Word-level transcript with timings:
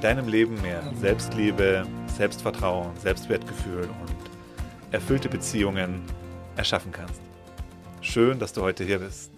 deinem 0.00 0.28
Leben 0.28 0.60
mehr 0.62 0.82
Selbstliebe, 0.94 1.86
Selbstvertrauen, 2.06 2.96
Selbstwertgefühl 2.98 3.82
und 3.82 4.92
erfüllte 4.92 5.28
Beziehungen 5.28 6.02
erschaffen 6.56 6.92
kannst. 6.92 7.20
Schön, 8.00 8.38
dass 8.38 8.52
du 8.52 8.62
heute 8.62 8.84
hier 8.84 9.00
bist. 9.00 9.32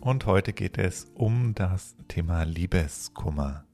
Und 0.00 0.26
heute 0.26 0.52
geht 0.52 0.78
es 0.78 1.06
um 1.14 1.54
das 1.54 1.96
Thema 2.08 2.44
Liebeskummer. 2.44 3.64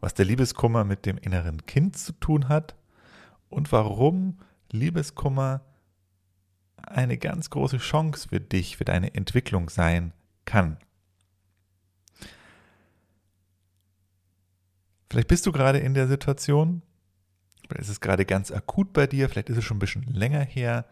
Was 0.00 0.14
der 0.14 0.24
Liebeskummer 0.24 0.84
mit 0.84 1.06
dem 1.06 1.18
inneren 1.18 1.64
Kind 1.66 1.96
zu 1.96 2.12
tun 2.12 2.48
hat 2.48 2.76
und 3.48 3.72
warum 3.72 4.38
Liebeskummer 4.70 5.62
eine 6.76 7.18
ganz 7.18 7.50
große 7.50 7.78
Chance 7.78 8.28
für 8.28 8.40
dich, 8.40 8.76
für 8.76 8.84
deine 8.84 9.14
Entwicklung 9.14 9.70
sein 9.70 10.12
kann. 10.44 10.78
Vielleicht 15.10 15.28
bist 15.28 15.46
du 15.46 15.52
gerade 15.52 15.78
in 15.78 15.94
der 15.94 16.08
Situation, 16.08 16.82
vielleicht 17.62 17.82
ist 17.82 17.88
es 17.90 18.00
gerade 18.00 18.24
ganz 18.24 18.50
akut 18.50 18.92
bei 18.92 19.06
dir, 19.06 19.28
vielleicht 19.28 19.50
ist 19.50 19.58
es 19.58 19.64
schon 19.64 19.76
ein 19.76 19.80
bisschen 19.80 20.02
länger 20.02 20.40
her, 20.40 20.86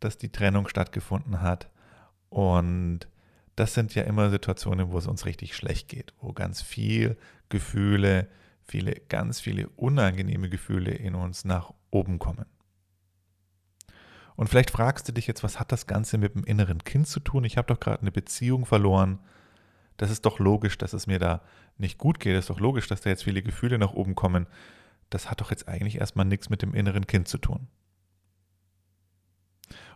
dass 0.00 0.18
die 0.18 0.30
Trennung 0.30 0.68
stattgefunden 0.68 1.40
hat. 1.40 1.70
Und 2.28 3.08
das 3.56 3.74
sind 3.74 3.94
ja 3.94 4.02
immer 4.02 4.30
Situationen, 4.30 4.90
wo 4.90 4.98
es 4.98 5.06
uns 5.06 5.26
richtig 5.26 5.54
schlecht 5.56 5.88
geht, 5.88 6.12
wo 6.20 6.32
ganz 6.32 6.60
viel 6.60 7.16
Gefühle, 7.48 8.28
viele, 8.62 8.94
ganz 9.08 9.40
viele 9.40 9.68
unangenehme 9.70 10.48
Gefühle 10.50 10.90
in 10.90 11.14
uns 11.14 11.44
nach 11.44 11.72
oben 11.90 12.18
kommen. 12.18 12.46
Und 14.36 14.48
vielleicht 14.48 14.72
fragst 14.72 15.08
du 15.08 15.12
dich 15.12 15.26
jetzt, 15.26 15.44
was 15.44 15.60
hat 15.60 15.70
das 15.70 15.86
Ganze 15.86 16.18
mit 16.18 16.34
dem 16.34 16.44
inneren 16.44 16.82
Kind 16.82 17.06
zu 17.06 17.20
tun? 17.20 17.44
Ich 17.44 17.56
habe 17.56 17.72
doch 17.72 17.78
gerade 17.78 18.00
eine 18.00 18.10
Beziehung 18.10 18.66
verloren 18.66 19.20
das 19.96 20.10
ist 20.10 20.26
doch 20.26 20.38
logisch, 20.38 20.78
dass 20.78 20.92
es 20.92 21.06
mir 21.06 21.18
da 21.18 21.42
nicht 21.78 21.98
gut 21.98 22.20
geht. 22.20 22.34
Das 22.34 22.44
ist 22.44 22.50
doch 22.50 22.60
logisch, 22.60 22.88
dass 22.88 23.02
da 23.02 23.10
jetzt 23.10 23.24
viele 23.24 23.42
Gefühle 23.42 23.78
nach 23.78 23.92
oben 23.92 24.14
kommen. 24.14 24.46
Das 25.10 25.30
hat 25.30 25.40
doch 25.40 25.50
jetzt 25.50 25.68
eigentlich 25.68 25.98
erstmal 25.98 26.26
nichts 26.26 26.50
mit 26.50 26.62
dem 26.62 26.74
inneren 26.74 27.06
Kind 27.06 27.28
zu 27.28 27.38
tun. 27.38 27.68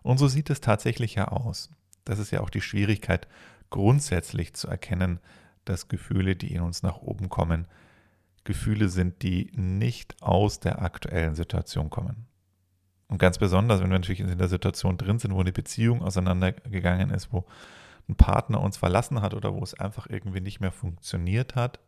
Und 0.03 0.19
so 0.19 0.29
sieht 0.29 0.51
es 0.51 0.61
tatsächlich 0.61 1.17
ja 1.17 1.29
aus. 1.29 1.71
Das 2.05 2.19
ist 2.19 2.31
ja 2.31 2.41
auch 2.41 2.51
die 2.51 2.61
Schwierigkeit, 2.61 3.27
grundsätzlich 3.71 4.55
zu 4.55 4.69
erkennen, 4.69 5.21
dass 5.65 5.89
Gefühle, 5.89 6.37
die 6.37 6.55
in 6.55 6.63
uns 6.63 6.83
nach 6.83 6.99
oben 6.99 7.29
kommen, 7.29 7.67
Gefühle 8.45 8.89
sind, 8.89 9.23
die 9.23 9.51
nicht 9.55 10.23
aus 10.23 10.61
der 10.61 10.81
aktuellen 10.81 11.35
Situation 11.35 11.91
kommen. 11.91 12.27
Und 13.09 13.19
ganz 13.19 13.39
besonders, 13.39 13.81
wenn 13.81 13.91
wir 13.91 13.99
natürlich 13.99 14.21
in 14.21 14.39
der 14.39 14.49
Situation 14.49 14.97
drin 14.97 15.19
sind, 15.19 15.35
wo 15.35 15.41
eine 15.41 15.53
Beziehung 15.53 16.03
auseinandergegangen 16.03 17.11
ist, 17.11 17.33
wo 17.33 17.45
ein 18.09 18.17
Partner 18.17 18.61
uns 18.61 18.77
verlassen 18.77 19.21
hat 19.21 19.35
oder 19.35 19.55
wo 19.55 19.63
es 19.63 19.75
einfach 19.75 20.07
irgendwie 20.09 20.41
nicht 20.41 20.61
mehr 20.61 20.73
funktioniert 20.73 21.55
hat, 21.55 21.81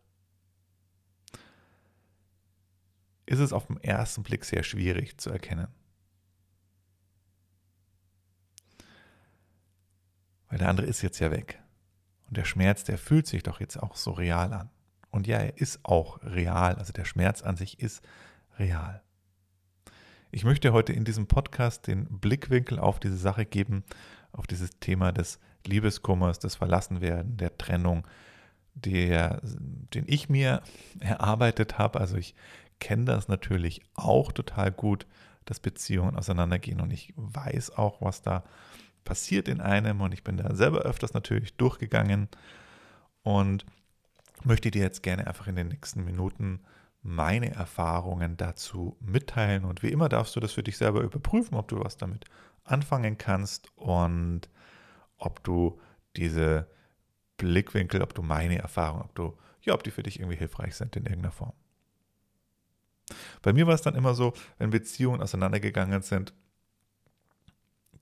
ist 3.27 3.39
es 3.39 3.53
auf 3.53 3.67
den 3.67 3.79
ersten 3.79 4.23
Blick 4.23 4.45
sehr 4.45 4.63
schwierig 4.63 5.19
zu 5.19 5.31
erkennen. 5.31 5.69
Weil 10.49 10.59
der 10.59 10.69
andere 10.69 10.87
ist 10.87 11.01
jetzt 11.01 11.21
ja 11.21 11.31
weg. 11.31 11.63
Und 12.27 12.37
der 12.37 12.45
Schmerz, 12.45 12.85
der 12.85 12.99
fühlt 12.99 13.27
sich 13.27 13.43
doch 13.43 13.61
jetzt 13.61 13.77
auch 13.77 13.97
so 13.97 14.11
real 14.11 14.53
an. 14.53 14.69
Und 15.11 15.27
ja, 15.27 15.39
er 15.39 15.59
ist 15.59 15.81
auch 15.85 16.21
real. 16.23 16.75
Also 16.75 16.93
der 16.93 17.05
Schmerz 17.05 17.43
an 17.43 17.57
sich 17.57 17.81
ist 17.81 18.05
real. 18.59 19.03
Ich 20.33 20.45
möchte 20.45 20.73
heute 20.73 20.93
in 20.93 21.05
diesem 21.05 21.27
Podcast 21.27 21.87
den 21.87 22.07
Blickwinkel 22.21 22.79
auf 22.79 23.01
diese 23.01 23.17
Sache 23.17 23.47
geben, 23.47 23.85
auf 24.33 24.47
dieses 24.47 24.79
Thema 24.81 25.13
des 25.13 25.39
Liebeskummers, 25.67 26.39
des 26.39 26.55
Verlassenwerden, 26.55 27.37
der 27.37 27.57
Trennung, 27.59 28.07
der, 28.75 29.41
den 29.43 30.05
ich 30.07 30.29
mir 30.29 30.63
erarbeitet 31.01 31.79
habe. 31.79 32.01
Also 32.01 32.17
ich 32.17 32.35
kenne 32.79 33.05
das 33.05 33.29
natürlich 33.29 33.83
auch 33.95 34.33
total 34.33 34.71
gut, 34.71 35.07
dass 35.45 35.61
Beziehungen 35.61 36.17
auseinandergehen. 36.17 36.81
Und 36.81 36.93
ich 36.93 37.13
weiß 37.17 37.77
auch, 37.77 38.01
was 38.01 38.23
da 38.23 38.45
passiert 39.05 39.49
in 39.49 39.61
einem. 39.61 40.01
Und 40.01 40.15
ich 40.15 40.25
bin 40.25 40.37
da 40.37 40.55
selber 40.55 40.81
öfters 40.81 41.13
natürlich 41.13 41.57
durchgegangen. 41.57 42.29
Und 43.23 43.67
möchte 44.45 44.71
dir 44.71 44.83
jetzt 44.83 45.03
gerne 45.03 45.27
einfach 45.27 45.47
in 45.47 45.57
den 45.57 45.69
nächsten 45.69 46.05
Minuten 46.05 46.61
meine 47.03 47.55
Erfahrungen 47.55 48.37
dazu 48.37 48.97
mitteilen. 49.01 49.65
Und 49.65 49.83
wie 49.83 49.91
immer 49.91 50.09
darfst 50.09 50.37
du 50.37 50.41
das 50.41 50.53
für 50.53 50.63
dich 50.63 50.77
selber 50.77 51.01
überprüfen, 51.01 51.57
ob 51.57 51.69
du 51.69 51.81
was 51.81 51.97
damit 51.97 52.25
anfangen 52.65 53.19
kannst 53.19 53.77
und 53.77 54.49
ob 55.17 55.43
du 55.45 55.81
diese 56.17 56.69
Blickwinkel, 57.37 58.03
ob 58.03 58.15
du 58.15 58.23
meine 58.23 58.59
Erfahrung, 58.59 59.03
ob 59.03 59.15
du, 59.15 59.37
ja, 59.63 59.75
ob 59.75 59.83
die 59.83 59.91
für 59.91 60.03
dich 60.03 60.21
irgendwie 60.21 60.37
hilfreich 60.39 60.75
sind 60.77 60.97
in 60.97 61.05
irgendeiner 61.05 61.33
Form. 61.33 61.53
Bei 63.43 63.53
mir 63.53 63.67
war 63.67 63.75
es 63.75 63.83
dann 63.83 63.95
immer 63.95 64.15
so, 64.15 64.33
wenn 64.59 64.71
Beziehungen 64.71 65.23
auseinandergegangen 65.23 66.03
sind, 66.03 66.33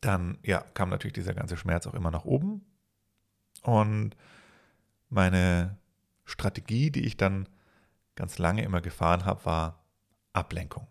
dann 0.01 0.39
ja, 0.43 0.61
kam 0.75 0.91
natürlich 0.91 1.15
dieser 1.15 1.35
ganze 1.35 1.57
Schmerz 1.57 1.87
auch 1.87 1.95
immer 1.95 2.11
nach 2.11 2.25
oben. 2.25 2.65
Und 3.63 4.17
meine 5.09 5.79
Strategie, 6.25 6.91
die 6.91 7.05
ich 7.05 7.17
dann 7.17 7.49
ganz 8.15 8.39
lange 8.39 8.63
immer 8.63 8.81
gefahren 8.81 9.25
habe, 9.25 9.45
war 9.45 9.85
Ablenkung. 10.33 10.87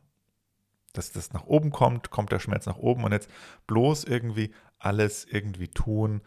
Dass 0.97 1.12
das 1.12 1.34
nach 1.34 1.46
oben 1.46 1.72
kommt, 1.72 2.09
kommt 2.09 2.31
der 2.31 2.40
Schmerz 2.40 2.66
nach 2.66 2.78
oben 2.78 3.03
und 3.03 3.12
jetzt 3.12 3.30
bloß 3.68 4.03
irgendwie 4.03 4.53
alles 4.80 5.25
irgendwie 5.25 5.68
tun, 5.68 6.22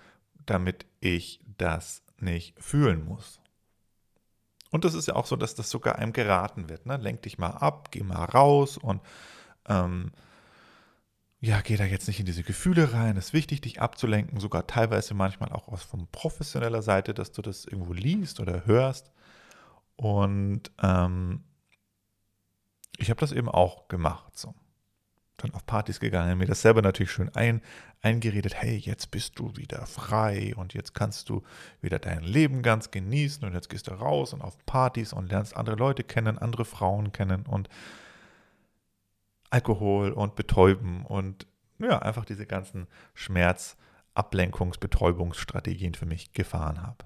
damit 0.47 0.87
ich 1.01 1.41
das 1.59 2.03
nicht 2.19 2.61
fühlen 2.63 3.05
muss. 3.05 3.41
Und 4.71 4.85
das 4.85 4.95
ist 4.95 5.09
ja 5.09 5.17
auch 5.17 5.27
so, 5.27 5.37
dass 5.37 5.55
das 5.55 5.71
sogar 5.71 5.97
einem 5.97 6.13
geraten 6.13 6.69
wird. 6.69 6.87
Ne? 6.87 6.97
Lenk 6.97 7.23
dich 7.23 7.39
mal 7.39 7.51
ab, 7.51 7.91
geh 7.91 8.03
mal 8.03 8.25
raus 8.25 8.79
und 8.79 9.03
ähm, 9.69 10.13
ja, 11.41 11.61
geh 11.63 11.77
da 11.77 11.85
jetzt 11.85 12.07
nicht 12.07 12.21
in 12.21 12.27
diese 12.27 12.43
Gefühle 12.43 12.93
rein. 12.93 13.17
Es 13.17 13.27
ist 13.27 13.33
wichtig, 13.33 13.63
dich 13.63 13.81
abzulenken, 13.81 14.39
sogar 14.41 14.67
teilweise 14.67 15.15
manchmal 15.15 15.51
auch 15.51 15.69
aus 15.69 15.83
von 15.83 16.07
professioneller 16.13 16.83
Seite, 16.83 17.15
dass 17.15 17.33
du 17.33 17.43
das 17.43 17.65
irgendwo 17.65 17.95
liest 17.95 18.41
oder 18.41 18.67
hörst. 18.67 19.11
Und 19.97 20.71
ähm, 20.83 21.43
ich 23.01 23.11
habe 23.11 23.21
das 23.21 23.33
eben 23.33 23.49
auch 23.49 23.89
gemacht. 23.89 24.39
So 24.39 24.55
dann 25.43 25.55
auf 25.55 25.67
Partys 25.67 26.01
gegangen, 26.01 26.39
mir 26.39 26.47
das 26.47 26.63
selber 26.63 26.83
natürlich 26.83 27.11
schön 27.11 27.35
ein, 27.35 27.63
eingeredet, 28.03 28.55
hey, 28.55 28.77
jetzt 28.77 29.11
bist 29.11 29.39
du 29.39 29.57
wieder 29.57 29.87
frei 29.87 30.55
und 30.57 30.75
jetzt 30.75 30.95
kannst 30.95 31.29
du 31.29 31.43
wieder 31.81 31.99
dein 31.99 32.23
Leben 32.23 32.63
ganz 32.63 32.91
genießen 32.91 33.45
und 33.45 33.55
jetzt 33.55 33.69
gehst 33.69 33.89
du 33.89 33.93
raus 33.93 34.33
und 34.33 34.43
auf 34.43 34.65
Partys 34.67 35.13
und 35.13 35.31
lernst 35.31 35.57
andere 35.57 35.77
Leute 35.77 36.05
kennen, 36.05 36.39
andere 36.39 36.65
Frauen 36.65 37.13
kennen 37.13 37.47
und 37.47 37.69
Alkohol 39.51 40.13
und 40.13 40.37
Betäuben 40.37 41.05
und 41.07 41.47
ja, 41.79 41.99
einfach 42.01 42.25
diese 42.25 42.47
ganzen 42.47 42.87
Schmerz-, 43.15 43.77
Ablenkungs-, 44.15 44.79
Betäubungsstrategien 44.79 45.95
für 45.95 46.07
mich 46.07 46.33
gefahren 46.33 46.83
habe. 46.83 47.05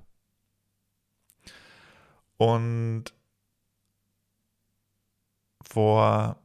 Und 2.36 3.14
vor 5.68 6.38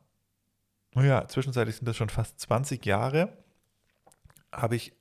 naja, 0.94 1.28
zwischenzeitlich 1.28 1.76
sind 1.76 1.88
das 1.88 1.98
schon 1.98 2.10
fast 2.10 2.40
20 2.40 2.86
Jahre, 2.86 3.38
habe 4.52 4.76
ich 4.76 4.94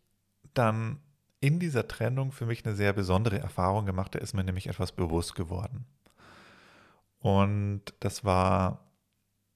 dann 0.54 1.00
in 1.40 1.58
dieser 1.58 1.86
Trennung 1.88 2.32
für 2.32 2.46
mich 2.46 2.64
eine 2.64 2.74
sehr 2.74 2.92
besondere 2.92 3.38
Erfahrung 3.38 3.86
gemacht. 3.86 4.14
Da 4.14 4.18
ist 4.18 4.34
mir 4.34 4.44
nämlich 4.44 4.66
etwas 4.66 4.92
bewusst 4.92 5.34
geworden. 5.34 5.86
Und 7.20 7.82
das 8.00 8.24
war, 8.24 8.90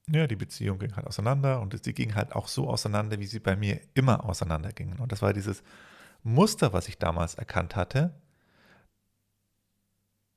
ja, 0.09 0.27
die 0.27 0.35
Beziehung 0.35 0.79
ging 0.79 0.95
halt 0.95 1.07
auseinander 1.07 1.61
und 1.61 1.81
sie 1.83 1.93
ging 1.93 2.15
halt 2.15 2.33
auch 2.33 2.47
so 2.47 2.69
auseinander, 2.69 3.19
wie 3.19 3.25
sie 3.25 3.39
bei 3.39 3.55
mir 3.55 3.79
immer 3.93 4.25
auseinandergingen. 4.25 4.99
Und 4.99 5.11
das 5.11 5.21
war 5.21 5.33
dieses 5.33 5.63
Muster, 6.23 6.73
was 6.73 6.87
ich 6.87 6.97
damals 6.97 7.35
erkannt 7.35 7.75
hatte, 7.75 8.13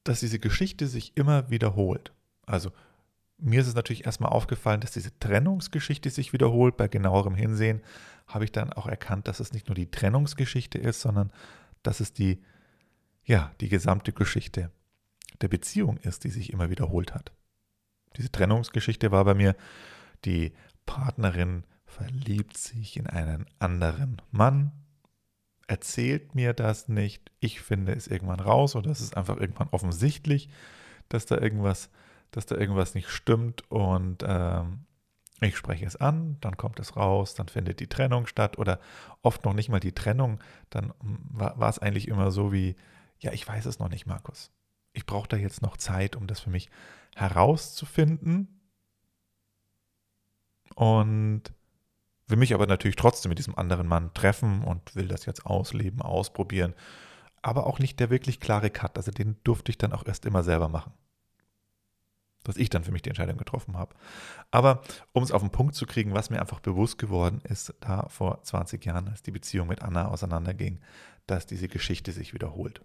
dass 0.04 0.20
diese 0.20 0.38
Geschichte 0.38 0.86
sich 0.86 1.16
immer 1.16 1.50
wiederholt. 1.50 2.12
Also 2.44 2.70
mir 3.38 3.60
ist 3.60 3.66
es 3.66 3.74
natürlich 3.74 4.06
erstmal 4.06 4.32
aufgefallen, 4.32 4.80
dass 4.80 4.92
diese 4.92 5.18
Trennungsgeschichte 5.18 6.10
sich 6.10 6.32
wiederholt. 6.32 6.76
Bei 6.76 6.88
genauerem 6.88 7.34
Hinsehen 7.34 7.82
habe 8.26 8.44
ich 8.44 8.52
dann 8.52 8.72
auch 8.72 8.86
erkannt, 8.86 9.28
dass 9.28 9.40
es 9.40 9.52
nicht 9.52 9.68
nur 9.68 9.74
die 9.74 9.90
Trennungsgeschichte 9.90 10.78
ist, 10.78 11.00
sondern 11.00 11.30
dass 11.82 12.00
es 12.00 12.12
die, 12.12 12.42
ja, 13.24 13.52
die 13.60 13.68
gesamte 13.68 14.12
Geschichte 14.12 14.70
der 15.40 15.48
Beziehung 15.48 15.98
ist, 15.98 16.24
die 16.24 16.30
sich 16.30 16.52
immer 16.52 16.70
wiederholt 16.70 17.14
hat. 17.14 17.32
Diese 18.16 18.32
Trennungsgeschichte 18.32 19.10
war 19.10 19.24
bei 19.24 19.34
mir, 19.34 19.54
die 20.24 20.52
Partnerin 20.86 21.64
verliebt 21.84 22.56
sich 22.56 22.96
in 22.96 23.06
einen 23.06 23.46
anderen 23.58 24.22
Mann, 24.30 24.72
erzählt 25.66 26.34
mir 26.34 26.52
das 26.52 26.88
nicht, 26.88 27.30
ich 27.40 27.60
finde 27.60 27.92
es 27.92 28.06
irgendwann 28.06 28.40
raus 28.40 28.76
oder 28.76 28.90
es 28.90 29.00
ist 29.00 29.16
einfach 29.16 29.36
irgendwann 29.36 29.68
offensichtlich, 29.70 30.48
dass 31.08 31.26
da 31.26 31.38
irgendwas, 31.38 31.90
dass 32.30 32.46
da 32.46 32.56
irgendwas 32.56 32.94
nicht 32.94 33.08
stimmt 33.08 33.70
und 33.70 34.24
ähm, 34.26 34.86
ich 35.40 35.56
spreche 35.56 35.84
es 35.84 35.96
an, 35.96 36.38
dann 36.40 36.56
kommt 36.56 36.80
es 36.80 36.96
raus, 36.96 37.34
dann 37.34 37.48
findet 37.48 37.80
die 37.80 37.88
Trennung 37.88 38.26
statt 38.26 38.58
oder 38.58 38.80
oft 39.22 39.44
noch 39.44 39.52
nicht 39.52 39.68
mal 39.68 39.80
die 39.80 39.92
Trennung, 39.92 40.40
dann 40.70 40.92
war, 41.00 41.58
war 41.58 41.68
es 41.68 41.78
eigentlich 41.78 42.08
immer 42.08 42.30
so 42.30 42.52
wie, 42.52 42.76
ja, 43.18 43.32
ich 43.32 43.46
weiß 43.46 43.66
es 43.66 43.78
noch 43.78 43.90
nicht, 43.90 44.06
Markus. 44.06 44.50
Ich 44.92 45.04
brauche 45.04 45.28
da 45.28 45.36
jetzt 45.36 45.60
noch 45.60 45.76
Zeit, 45.76 46.16
um 46.16 46.26
das 46.26 46.40
für 46.40 46.50
mich 46.50 46.70
herauszufinden 47.14 48.60
und 50.74 51.42
will 52.28 52.38
mich 52.38 52.54
aber 52.54 52.66
natürlich 52.66 52.96
trotzdem 52.96 53.28
mit 53.28 53.38
diesem 53.38 53.56
anderen 53.56 53.86
Mann 53.86 54.12
treffen 54.14 54.62
und 54.64 54.94
will 54.94 55.08
das 55.08 55.26
jetzt 55.26 55.46
ausleben, 55.46 56.02
ausprobieren. 56.02 56.74
Aber 57.42 57.66
auch 57.66 57.78
nicht 57.78 58.00
der 58.00 58.10
wirklich 58.10 58.40
klare 58.40 58.70
Cut. 58.70 58.96
Also 58.96 59.12
den 59.12 59.36
durfte 59.44 59.70
ich 59.70 59.78
dann 59.78 59.92
auch 59.92 60.04
erst 60.04 60.26
immer 60.26 60.42
selber 60.42 60.68
machen. 60.68 60.92
Dass 62.46 62.56
ich 62.56 62.70
dann 62.70 62.84
für 62.84 62.92
mich 62.92 63.02
die 63.02 63.10
Entscheidung 63.10 63.38
getroffen 63.38 63.76
habe. 63.76 63.94
Aber 64.52 64.82
um 65.12 65.22
es 65.24 65.32
auf 65.32 65.42
den 65.42 65.50
Punkt 65.50 65.74
zu 65.74 65.84
kriegen, 65.84 66.14
was 66.14 66.30
mir 66.30 66.40
einfach 66.40 66.60
bewusst 66.60 66.96
geworden 66.96 67.40
ist, 67.42 67.74
da 67.80 68.08
vor 68.08 68.42
20 68.42 68.84
Jahren, 68.84 69.08
als 69.08 69.22
die 69.22 69.32
Beziehung 69.32 69.66
mit 69.66 69.82
Anna 69.82 70.08
auseinanderging, 70.08 70.80
dass 71.26 71.46
diese 71.46 71.66
Geschichte 71.66 72.12
sich 72.12 72.34
wiederholt. 72.34 72.82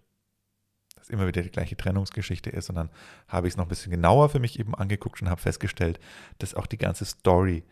Dass 0.96 1.10
immer 1.10 1.28
wieder 1.28 1.42
die 1.42 1.50
gleiche 1.50 1.76
Trennungsgeschichte 1.76 2.50
ist. 2.50 2.70
Und 2.70 2.74
dann 2.74 2.90
habe 3.28 3.46
ich 3.46 3.52
es 3.52 3.56
noch 3.56 3.66
ein 3.66 3.68
bisschen 3.68 3.92
genauer 3.92 4.30
für 4.30 4.40
mich 4.40 4.58
eben 4.58 4.74
angeguckt 4.74 5.22
und 5.22 5.30
habe 5.30 5.40
festgestellt, 5.40 6.00
dass 6.38 6.54
auch 6.54 6.66
die 6.66 6.78
ganze 6.78 7.04
Story 7.04 7.62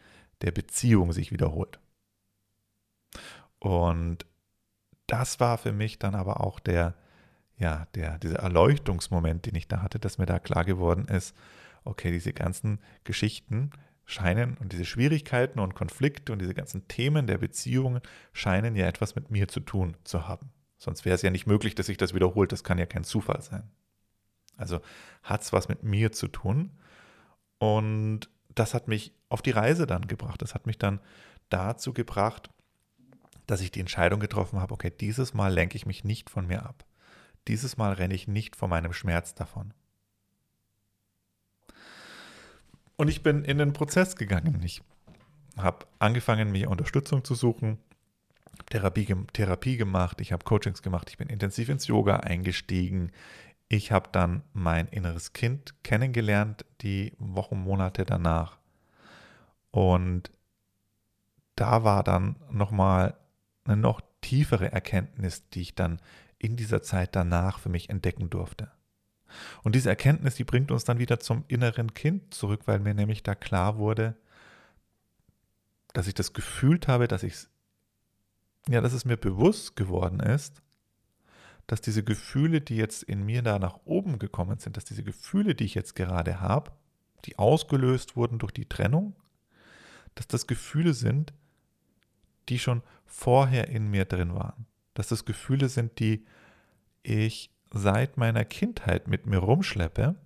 der 0.43 0.53
Beziehung 0.53 1.13
sich 1.13 1.33
wiederholt. 1.33 1.81
Und 3.59 4.27
das 5.07 5.41
war 5.41 5.59
für 5.59 5.73
mich 5.73 5.99
dann 5.99 6.15
aber 6.15 6.41
auch 6.41 6.61
der, 6.61 6.95
ja, 7.59 7.87
der, 7.95 8.19
dieser 8.19 8.39
Erleuchtungsmoment, 8.39 9.47
den 9.47 9.57
ich 9.57 9.69
da 9.69 9.83
hatte, 9.83 9.99
dass 9.99 10.19
mir 10.19 10.27
da 10.27 10.39
klar 10.39 10.65
geworden 10.65 11.07
ist, 11.09 11.37
okay, 11.85 12.11
diese 12.11 12.33
ganzen 12.33 12.81
Geschichten 13.05 13.71
scheinen 14.05 14.57
und 14.57 14.73
diese 14.73 14.85
Schwierigkeiten 14.85 15.61
und 15.61 15.75
Konflikte 15.75 16.33
und 16.33 16.41
diese 16.41 16.55
ganzen 16.55 16.89
Themen 16.89 17.27
der 17.27 17.39
Beziehungen 17.39 18.01
scheinen 18.33 18.77
ja 18.77 18.87
etwas 18.87 19.15
mit 19.15 19.31
mir 19.31 19.49
zu 19.49 19.61
tun 19.61 19.97
zu 20.05 20.27
haben. 20.27 20.51
Sonst 20.79 21.05
wäre 21.05 21.15
es 21.15 21.23
ja 21.23 21.31
nicht 21.31 21.47
möglich, 21.47 21.75
dass 21.75 21.87
sich 21.87 21.99
das 21.99 22.15
wiederholt. 22.15 22.53
Das 22.53 22.65
kann 22.65 22.79
ja 22.79 22.87
kein 22.87 23.05
Zufall 23.05 23.43
sein. 23.43 23.71
Also 24.57 24.81
hat 25.23 25.43
es 25.43 25.53
was 25.53 25.69
mit 25.69 25.83
mir 25.83 26.13
zu 26.13 26.29
tun. 26.29 26.71
Und 27.59 28.31
das 28.55 28.75
hat 28.75 28.89
mich 28.89 29.13
auf 29.29 29.43
die 29.43 29.51
Reise 29.51 29.87
dann 29.87 30.07
gebracht. 30.07 30.43
Das 30.43 30.55
hat 30.55 30.67
mich 30.67 30.79
dann 30.79 31.01
dazu 31.51 31.93
gebracht, 31.93 32.51
dass 33.47 33.61
ich 33.61 33.71
die 33.71 33.81
Entscheidung 33.81 34.21
getroffen 34.21 34.61
habe, 34.61 34.73
okay, 34.73 34.91
dieses 34.91 35.35
Mal 35.35 35.53
lenke 35.53 35.77
ich 35.77 35.85
mich 35.85 36.05
nicht 36.05 36.31
von 36.31 36.47
mir 36.47 36.65
ab. 36.65 36.85
Dieses 37.49 37.77
Mal 37.77 37.93
renne 37.93 38.15
ich 38.15 38.29
nicht 38.29 38.57
vor 38.57 38.69
meinem 38.69 38.93
Schmerz 38.93 39.35
davon. 39.35 39.75
Und 43.01 43.09
ich 43.09 43.23
bin 43.23 43.47
in 43.47 43.57
den 43.57 43.73
Prozess 43.73 44.15
gegangen. 44.15 44.61
Ich 44.63 44.83
habe 45.57 45.87
angefangen, 46.01 46.53
mir 46.53 46.69
Unterstützung 46.69 47.25
zu 47.25 47.35
suchen, 47.35 47.79
Therapie, 48.69 49.07
Therapie 49.33 49.79
gemacht, 49.79 50.21
ich 50.21 50.33
habe 50.33 50.45
Coachings 50.45 50.83
gemacht, 50.83 51.09
ich 51.09 51.17
bin 51.17 51.31
intensiv 51.31 51.71
ins 51.71 51.87
Yoga 51.87 52.17
eingestiegen, 52.17 53.11
ich 53.69 53.91
habe 53.91 54.11
dann 54.13 54.43
mein 54.53 54.87
inneres 54.89 55.33
Kind 55.33 55.83
kennengelernt, 55.83 56.67
die 56.83 57.15
Wochen, 57.19 57.59
Monate 57.59 58.05
danach. 58.05 58.59
Und 59.71 60.31
da 61.55 61.85
war 61.85 62.05
dann 62.05 62.37
nochmal 62.51 63.17
eine 63.65 63.79
noch 63.79 64.03
tiefere 64.21 64.73
Erkenntnis, 64.73 65.49
die 65.49 65.63
ich 65.63 65.75
dann 65.75 66.03
in 66.37 66.55
dieser 66.55 66.83
Zeit 66.83 67.17
danach 67.17 67.61
für 67.61 67.71
mich 67.71 67.89
entdecken 67.89 68.29
durfte. 68.29 68.71
Und 69.63 69.75
diese 69.75 69.89
Erkenntnis, 69.89 70.35
die 70.35 70.45
bringt 70.45 70.71
uns 70.71 70.85
dann 70.85 70.99
wieder 70.99 71.21
zum 71.21 71.45
inneren 71.49 71.95
Kind 71.95 72.35
zurück, 72.35 72.63
weil 72.67 72.79
mir 72.79 72.95
nämlich 72.95 73.23
da 73.23 73.35
klar 73.35 73.79
wurde, 73.79 74.17
dass 75.93 76.07
ich 76.07 76.15
das 76.15 76.33
gefühlt 76.33 76.89
habe, 76.89 77.09
dass 77.09 77.23
ich 77.23 77.35
ja, 78.69 78.81
dass 78.81 78.93
es 78.93 79.05
mir 79.05 79.17
bewusst 79.17 79.77
geworden 79.77 80.21
ist, 80.21 80.63
dass 81.67 81.81
diese 81.81 82.03
Gefühle, 82.03 82.61
die 82.61 82.77
jetzt 82.77 83.03
in 83.03 83.25
mir 83.25 83.43
da 83.43 83.59
nach 83.59 83.81
oben 83.85 84.19
gekommen 84.19 84.59
sind, 84.59 84.77
dass 84.77 84.85
diese 84.85 85.05
Gefühle, 85.05 85.55
die 85.55 85.65
ich 85.65 85.75
jetzt 85.75 85.95
gerade 85.95 86.41
habe, 86.41 86.73
die 87.25 87.39
ausgelöst 87.39 88.17
wurden 88.17 88.39
durch 88.39 88.53
die 88.53 88.69
Trennung, 88.69 89.15
dass 90.15 90.27
das 90.27 90.47
Gefühle 90.47 90.95
sind, 90.95 91.33
die 92.49 92.59
schon 92.59 92.83
vorher 93.07 93.69
in 93.69 93.89
mir 93.89 94.05
drin 94.05 94.35
waren. 94.35 94.67
Dass 94.95 95.09
das 95.09 95.25
Gefühle 95.25 95.69
sind, 95.69 95.99
die 96.01 96.27
ich 97.03 97.51
seit 97.73 98.17
meiner 98.17 98.45
Kindheit 98.45 99.09
mit 99.09 99.27
mir 99.27 99.39
rumschleppe 99.39 100.17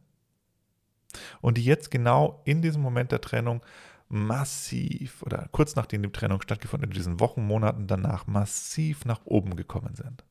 und 1.40 1.58
die 1.58 1.64
jetzt 1.64 1.90
genau 1.90 2.42
in 2.44 2.62
diesem 2.62 2.82
Moment 2.82 3.12
der 3.12 3.20
Trennung 3.20 3.62
massiv 4.08 5.22
oder 5.22 5.48
kurz 5.52 5.76
nachdem 5.76 6.02
die 6.02 6.12
Trennung 6.12 6.40
stattgefunden 6.42 6.88
hat, 6.88 6.94
in 6.94 6.98
diesen 6.98 7.20
Wochen, 7.20 7.46
Monaten 7.46 7.86
danach 7.86 8.26
massiv 8.26 9.04
nach 9.04 9.20
oben 9.24 9.56
gekommen 9.56 9.94
sind. 9.94 10.24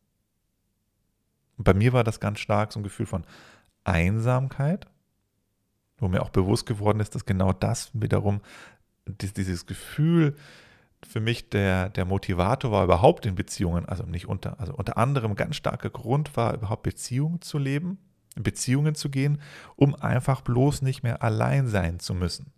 Und 1.58 1.66
bei 1.66 1.74
mir 1.74 1.94
war 1.94 2.04
das 2.04 2.20
ganz 2.20 2.40
stark 2.40 2.74
so 2.74 2.80
ein 2.80 2.84
Gefühl 2.84 3.06
von 3.06 3.26
Einsamkeit, 3.84 4.88
wo 5.98 6.08
mir 6.08 6.22
auch 6.22 6.30
bewusst 6.30 6.66
geworden 6.66 7.00
ist, 7.00 7.16
dass 7.16 7.26
genau 7.26 7.54
das 7.54 7.92
wiederum, 7.94 8.42
dieses 9.06 9.66
Gefühl 9.66 10.36
für 11.06 11.20
mich 11.20 11.50
der, 11.50 11.90
der 11.90 12.06
Motivator 12.06 12.72
war, 12.72 12.84
überhaupt 12.84 13.26
in 13.26 13.36
Beziehungen, 13.36 13.86
also 13.86 14.04
nicht 14.04 14.28
unter, 14.28 14.60
also 14.60 14.74
unter 14.74 14.98
anderem 14.98 15.36
ganz 15.36 15.56
starker 15.56 15.90
Grund 15.90 16.36
war, 16.38 16.54
überhaupt 16.54 16.84
Beziehungen 16.84 17.42
zu 17.42 17.58
leben, 17.58 17.98
in 18.36 18.44
Beziehungen 18.44 18.96
zu 18.96 19.10
gehen, 19.10 19.42
um 19.76 19.96
einfach 19.96 20.42
bloß 20.42 20.82
nicht 20.82 21.04
mehr 21.04 21.22
allein 21.24 21.68
sein 21.68 22.00
zu 22.00 22.14
müssen. 22.14 22.52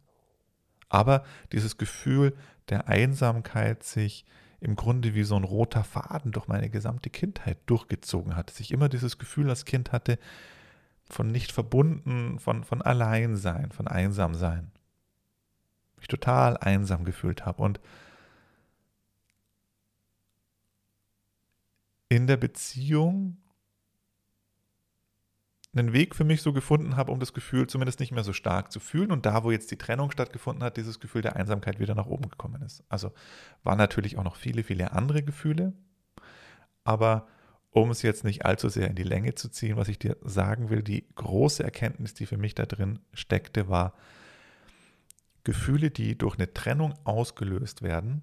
Aber 0.89 1.23
dieses 1.51 1.77
Gefühl 1.77 2.35
der 2.69 2.87
Einsamkeit 2.87 3.83
sich 3.83 4.25
im 4.59 4.75
Grunde 4.75 5.13
wie 5.13 5.23
so 5.23 5.35
ein 5.35 5.43
roter 5.43 5.83
Faden 5.83 6.31
durch 6.31 6.47
meine 6.47 6.69
gesamte 6.69 7.09
Kindheit 7.09 7.57
durchgezogen 7.65 8.35
hat. 8.35 8.49
Dass 8.49 8.59
ich 8.59 8.71
immer 8.71 8.89
dieses 8.89 9.17
Gefühl 9.17 9.49
als 9.49 9.65
Kind 9.65 9.91
hatte, 9.91 10.17
von 11.07 11.31
nicht 11.31 11.51
verbunden, 11.51 12.39
von, 12.39 12.63
von 12.63 12.81
Alleinsein, 12.81 13.71
von 13.71 13.87
Einsamsein. 13.87 14.71
Mich 15.97 16.07
total 16.07 16.57
einsam 16.57 17.05
gefühlt 17.05 17.45
habe. 17.45 17.61
Und 17.61 17.79
in 22.15 22.27
der 22.27 22.37
Beziehung 22.37 23.37
einen 25.73 25.91
Weg 25.91 26.15
für 26.15 26.23
mich 26.23 26.41
so 26.41 26.53
gefunden 26.53 26.95
habe, 26.95 27.11
um 27.11 27.19
das 27.19 27.33
Gefühl 27.33 27.67
zumindest 27.67 27.99
nicht 27.99 28.13
mehr 28.13 28.23
so 28.23 28.31
stark 28.31 28.71
zu 28.71 28.79
fühlen. 28.79 29.11
Und 29.11 29.25
da, 29.25 29.43
wo 29.43 29.51
jetzt 29.51 29.69
die 29.71 29.77
Trennung 29.77 30.11
stattgefunden 30.11 30.63
hat, 30.63 30.77
dieses 30.77 31.01
Gefühl 31.01 31.21
der 31.21 31.35
Einsamkeit 31.35 31.79
wieder 31.79 31.93
nach 31.93 32.05
oben 32.05 32.29
gekommen 32.29 32.61
ist. 32.61 32.85
Also 32.87 33.11
waren 33.63 33.77
natürlich 33.77 34.17
auch 34.17 34.23
noch 34.23 34.37
viele, 34.37 34.63
viele 34.63 34.93
andere 34.93 35.23
Gefühle. 35.23 35.73
Aber 36.85 37.27
um 37.71 37.91
es 37.91 38.01
jetzt 38.01 38.23
nicht 38.23 38.45
allzu 38.45 38.69
sehr 38.69 38.87
in 38.87 38.95
die 38.95 39.03
Länge 39.03 39.35
zu 39.35 39.49
ziehen, 39.49 39.75
was 39.75 39.89
ich 39.89 39.99
dir 39.99 40.15
sagen 40.23 40.69
will, 40.69 40.81
die 40.81 41.05
große 41.15 41.61
Erkenntnis, 41.61 42.13
die 42.13 42.25
für 42.25 42.37
mich 42.37 42.55
da 42.55 42.65
drin 42.65 42.99
steckte, 43.13 43.67
war, 43.67 43.93
Gefühle, 45.43 45.91
die 45.91 46.17
durch 46.17 46.37
eine 46.37 46.53
Trennung 46.53 46.93
ausgelöst 47.03 47.81
werden, 47.81 48.21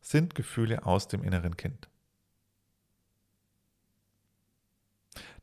sind 0.00 0.36
Gefühle 0.36 0.86
aus 0.86 1.08
dem 1.08 1.24
inneren 1.24 1.56
Kind. 1.56 1.88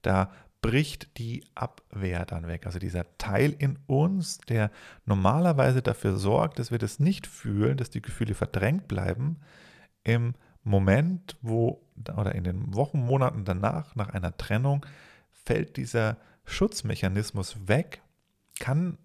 Da 0.05 0.31
bricht 0.61 1.17
die 1.17 1.43
Abwehr 1.55 2.25
dann 2.25 2.47
weg. 2.47 2.65
Also 2.65 2.79
dieser 2.79 3.05
Teil 3.17 3.55
in 3.57 3.79
uns, 3.87 4.37
der 4.39 4.71
normalerweise 5.05 5.81
dafür 5.81 6.15
sorgt, 6.15 6.59
dass 6.59 6.71
wir 6.71 6.77
das 6.77 6.99
nicht 6.99 7.27
fühlen, 7.27 7.77
dass 7.77 7.89
die 7.89 8.01
Gefühle 8.01 8.35
verdrängt 8.35 8.87
bleiben, 8.87 9.37
im 10.03 10.35
Moment, 10.63 11.37
wo 11.41 11.81
oder 12.15 12.35
in 12.35 12.43
den 12.43 12.73
Wochen, 12.75 12.99
Monaten 12.99 13.45
danach, 13.45 13.95
nach 13.95 14.09
einer 14.09 14.35
Trennung, 14.37 14.85
fällt 15.31 15.77
dieser 15.77 16.17
Schutzmechanismus 16.45 17.67
weg, 17.67 18.01
kann 18.59 18.97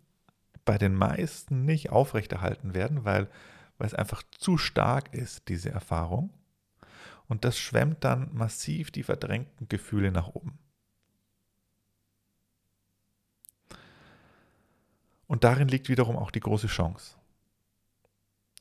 bei 0.64 0.76
den 0.76 0.94
meisten 0.94 1.64
nicht 1.64 1.90
aufrechterhalten 1.90 2.74
werden, 2.74 3.04
weil, 3.04 3.28
weil 3.78 3.86
es 3.86 3.94
einfach 3.94 4.22
zu 4.30 4.58
stark 4.58 5.14
ist, 5.14 5.48
diese 5.48 5.70
Erfahrung. 5.70 6.30
Und 7.26 7.44
das 7.44 7.58
schwemmt 7.58 8.04
dann 8.04 8.28
massiv 8.32 8.90
die 8.90 9.02
verdrängten 9.02 9.68
Gefühle 9.68 10.10
nach 10.12 10.28
oben. 10.28 10.58
Und 15.30 15.44
darin 15.44 15.68
liegt 15.68 15.88
wiederum 15.88 16.16
auch 16.16 16.32
die 16.32 16.40
große 16.40 16.66
Chance. 16.66 17.14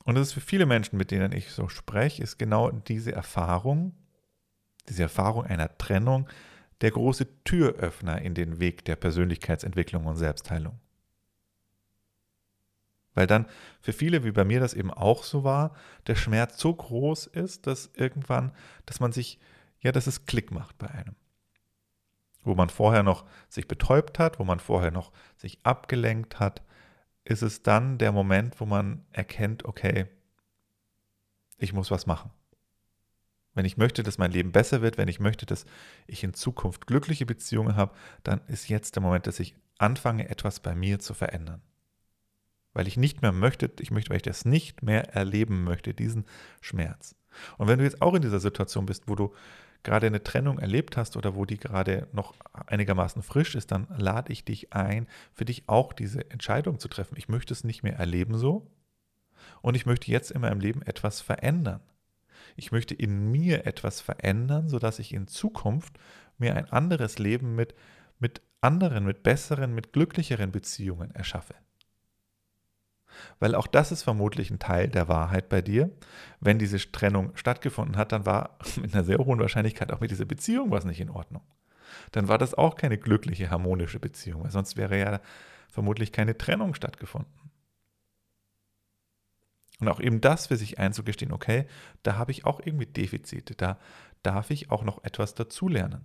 Und 0.04 0.14
das 0.14 0.28
ist 0.28 0.34
für 0.34 0.40
viele 0.40 0.66
Menschen, 0.66 0.98
mit 0.98 1.10
denen 1.10 1.32
ich 1.32 1.50
so 1.50 1.68
spreche, 1.68 2.22
ist 2.22 2.38
genau 2.38 2.70
diese 2.70 3.10
Erfahrung, 3.10 3.92
diese 4.88 5.02
Erfahrung 5.02 5.44
einer 5.44 5.76
Trennung, 5.78 6.28
der 6.80 6.92
große 6.92 7.42
Türöffner 7.42 8.22
in 8.22 8.34
den 8.34 8.60
Weg 8.60 8.84
der 8.84 8.94
Persönlichkeitsentwicklung 8.94 10.06
und 10.06 10.14
Selbstheilung. 10.14 10.78
Weil 13.14 13.26
dann 13.26 13.46
für 13.80 13.92
viele, 13.92 14.22
wie 14.22 14.30
bei 14.30 14.44
mir 14.44 14.60
das 14.60 14.72
eben 14.72 14.92
auch 14.92 15.24
so 15.24 15.42
war, 15.42 15.74
der 16.06 16.14
Schmerz 16.14 16.60
so 16.60 16.72
groß 16.72 17.26
ist, 17.26 17.66
dass 17.66 17.90
irgendwann, 17.94 18.52
dass 18.86 19.00
man 19.00 19.10
sich, 19.10 19.40
ja, 19.80 19.90
dass 19.90 20.06
es 20.06 20.24
Klick 20.24 20.52
macht 20.52 20.78
bei 20.78 20.88
einem. 20.88 21.16
Wo 22.42 22.54
man 22.54 22.70
vorher 22.70 23.02
noch 23.02 23.24
sich 23.48 23.68
betäubt 23.68 24.18
hat, 24.18 24.38
wo 24.38 24.44
man 24.44 24.60
vorher 24.60 24.90
noch 24.90 25.12
sich 25.36 25.58
abgelenkt 25.62 26.40
hat, 26.40 26.62
ist 27.24 27.42
es 27.42 27.62
dann 27.62 27.98
der 27.98 28.12
Moment, 28.12 28.60
wo 28.60 28.66
man 28.66 29.04
erkennt, 29.12 29.64
okay, 29.64 30.06
ich 31.58 31.72
muss 31.72 31.90
was 31.90 32.06
machen. 32.06 32.30
Wenn 33.54 33.64
ich 33.64 33.76
möchte, 33.76 34.02
dass 34.02 34.18
mein 34.18 34.30
Leben 34.30 34.52
besser 34.52 34.80
wird, 34.80 34.96
wenn 34.96 35.08
ich 35.08 35.20
möchte, 35.20 35.44
dass 35.44 35.66
ich 36.06 36.24
in 36.24 36.34
Zukunft 36.34 36.86
glückliche 36.86 37.26
Beziehungen 37.26 37.76
habe, 37.76 37.94
dann 38.22 38.40
ist 38.46 38.68
jetzt 38.68 38.94
der 38.94 39.02
Moment, 39.02 39.26
dass 39.26 39.40
ich 39.40 39.54
anfange, 39.78 40.28
etwas 40.28 40.60
bei 40.60 40.74
mir 40.74 40.98
zu 41.00 41.14
verändern. 41.14 41.60
Weil 42.72 42.86
ich 42.86 42.96
nicht 42.96 43.22
mehr 43.22 43.32
möchte, 43.32 43.70
ich 43.80 43.90
möchte, 43.90 44.10
weil 44.10 44.18
ich 44.18 44.22
das 44.22 44.44
nicht 44.44 44.82
mehr 44.82 45.14
erleben 45.14 45.64
möchte, 45.64 45.92
diesen 45.92 46.24
Schmerz. 46.60 47.16
Und 47.58 47.66
wenn 47.68 47.78
du 47.78 47.84
jetzt 47.84 48.00
auch 48.00 48.14
in 48.14 48.22
dieser 48.22 48.40
Situation 48.40 48.86
bist, 48.86 49.08
wo 49.08 49.16
du 49.16 49.34
gerade 49.82 50.06
eine 50.06 50.22
Trennung 50.22 50.58
erlebt 50.58 50.96
hast 50.96 51.16
oder 51.16 51.34
wo 51.34 51.44
die 51.44 51.58
gerade 51.58 52.08
noch 52.12 52.34
einigermaßen 52.52 53.22
frisch 53.22 53.54
ist, 53.54 53.72
dann 53.72 53.86
lade 53.96 54.32
ich 54.32 54.44
dich 54.44 54.72
ein, 54.72 55.06
für 55.32 55.44
dich 55.44 55.64
auch 55.68 55.92
diese 55.92 56.30
Entscheidung 56.30 56.78
zu 56.78 56.88
treffen. 56.88 57.16
Ich 57.16 57.28
möchte 57.28 57.52
es 57.52 57.64
nicht 57.64 57.82
mehr 57.82 57.96
erleben 57.96 58.36
so 58.36 58.70
und 59.62 59.74
ich 59.74 59.86
möchte 59.86 60.10
jetzt 60.10 60.30
in 60.30 60.42
meinem 60.42 60.60
Leben 60.60 60.82
etwas 60.82 61.20
verändern. 61.20 61.80
Ich 62.56 62.72
möchte 62.72 62.94
in 62.94 63.30
mir 63.30 63.66
etwas 63.66 64.00
verändern, 64.00 64.68
sodass 64.68 64.98
ich 64.98 65.14
in 65.14 65.26
Zukunft 65.26 65.98
mir 66.38 66.56
ein 66.56 66.70
anderes 66.70 67.18
Leben 67.18 67.54
mit, 67.54 67.74
mit 68.18 68.42
anderen, 68.60 69.04
mit 69.04 69.22
besseren, 69.22 69.74
mit 69.74 69.92
glücklicheren 69.92 70.52
Beziehungen 70.52 71.14
erschaffe. 71.14 71.54
Weil 73.38 73.54
auch 73.54 73.66
das 73.66 73.92
ist 73.92 74.02
vermutlich 74.02 74.50
ein 74.50 74.58
Teil 74.58 74.88
der 74.88 75.08
Wahrheit 75.08 75.48
bei 75.48 75.62
dir. 75.62 75.90
Wenn 76.40 76.58
diese 76.58 76.78
Trennung 76.78 77.36
stattgefunden 77.36 77.96
hat, 77.96 78.12
dann 78.12 78.26
war 78.26 78.58
mit 78.80 78.94
einer 78.94 79.04
sehr 79.04 79.18
hohen 79.18 79.40
Wahrscheinlichkeit 79.40 79.92
auch 79.92 80.00
mit 80.00 80.10
dieser 80.10 80.24
Beziehung 80.24 80.70
was 80.70 80.84
nicht 80.84 81.00
in 81.00 81.10
Ordnung. 81.10 81.42
Dann 82.12 82.28
war 82.28 82.38
das 82.38 82.54
auch 82.54 82.76
keine 82.76 82.98
glückliche, 82.98 83.50
harmonische 83.50 84.00
Beziehung, 84.00 84.44
weil 84.44 84.50
sonst 84.50 84.76
wäre 84.76 84.98
ja 84.98 85.20
vermutlich 85.68 86.12
keine 86.12 86.36
Trennung 86.36 86.74
stattgefunden. 86.74 87.32
Und 89.80 89.88
auch 89.88 90.00
eben 90.00 90.20
das 90.20 90.48
für 90.48 90.56
sich 90.56 90.78
einzugestehen, 90.78 91.32
okay, 91.32 91.66
da 92.02 92.16
habe 92.16 92.32
ich 92.32 92.44
auch 92.44 92.60
irgendwie 92.64 92.86
Defizite, 92.86 93.54
da 93.54 93.78
darf 94.22 94.50
ich 94.50 94.70
auch 94.70 94.84
noch 94.84 95.02
etwas 95.04 95.34
dazulernen. 95.34 96.04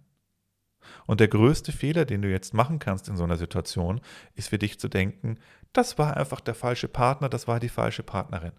Und 1.06 1.20
der 1.20 1.28
größte 1.28 1.72
Fehler, 1.72 2.06
den 2.06 2.22
du 2.22 2.30
jetzt 2.30 2.54
machen 2.54 2.80
kannst 2.80 3.08
in 3.10 3.18
so 3.18 3.24
einer 3.24 3.38
Situation, 3.38 4.02
ist 4.36 4.50
für 4.50 4.58
dich 4.58 4.80
zu 4.80 4.88
denken, 4.88 5.38
das 5.74 5.98
war 5.98 6.18
einfach 6.18 6.40
der 6.40 6.56
falsche 6.56 6.88
Partner, 6.88 7.30
das 7.30 7.48
war 7.48 7.60
die 7.60 7.70
falsche 7.70 8.04
Partnerin. 8.04 8.54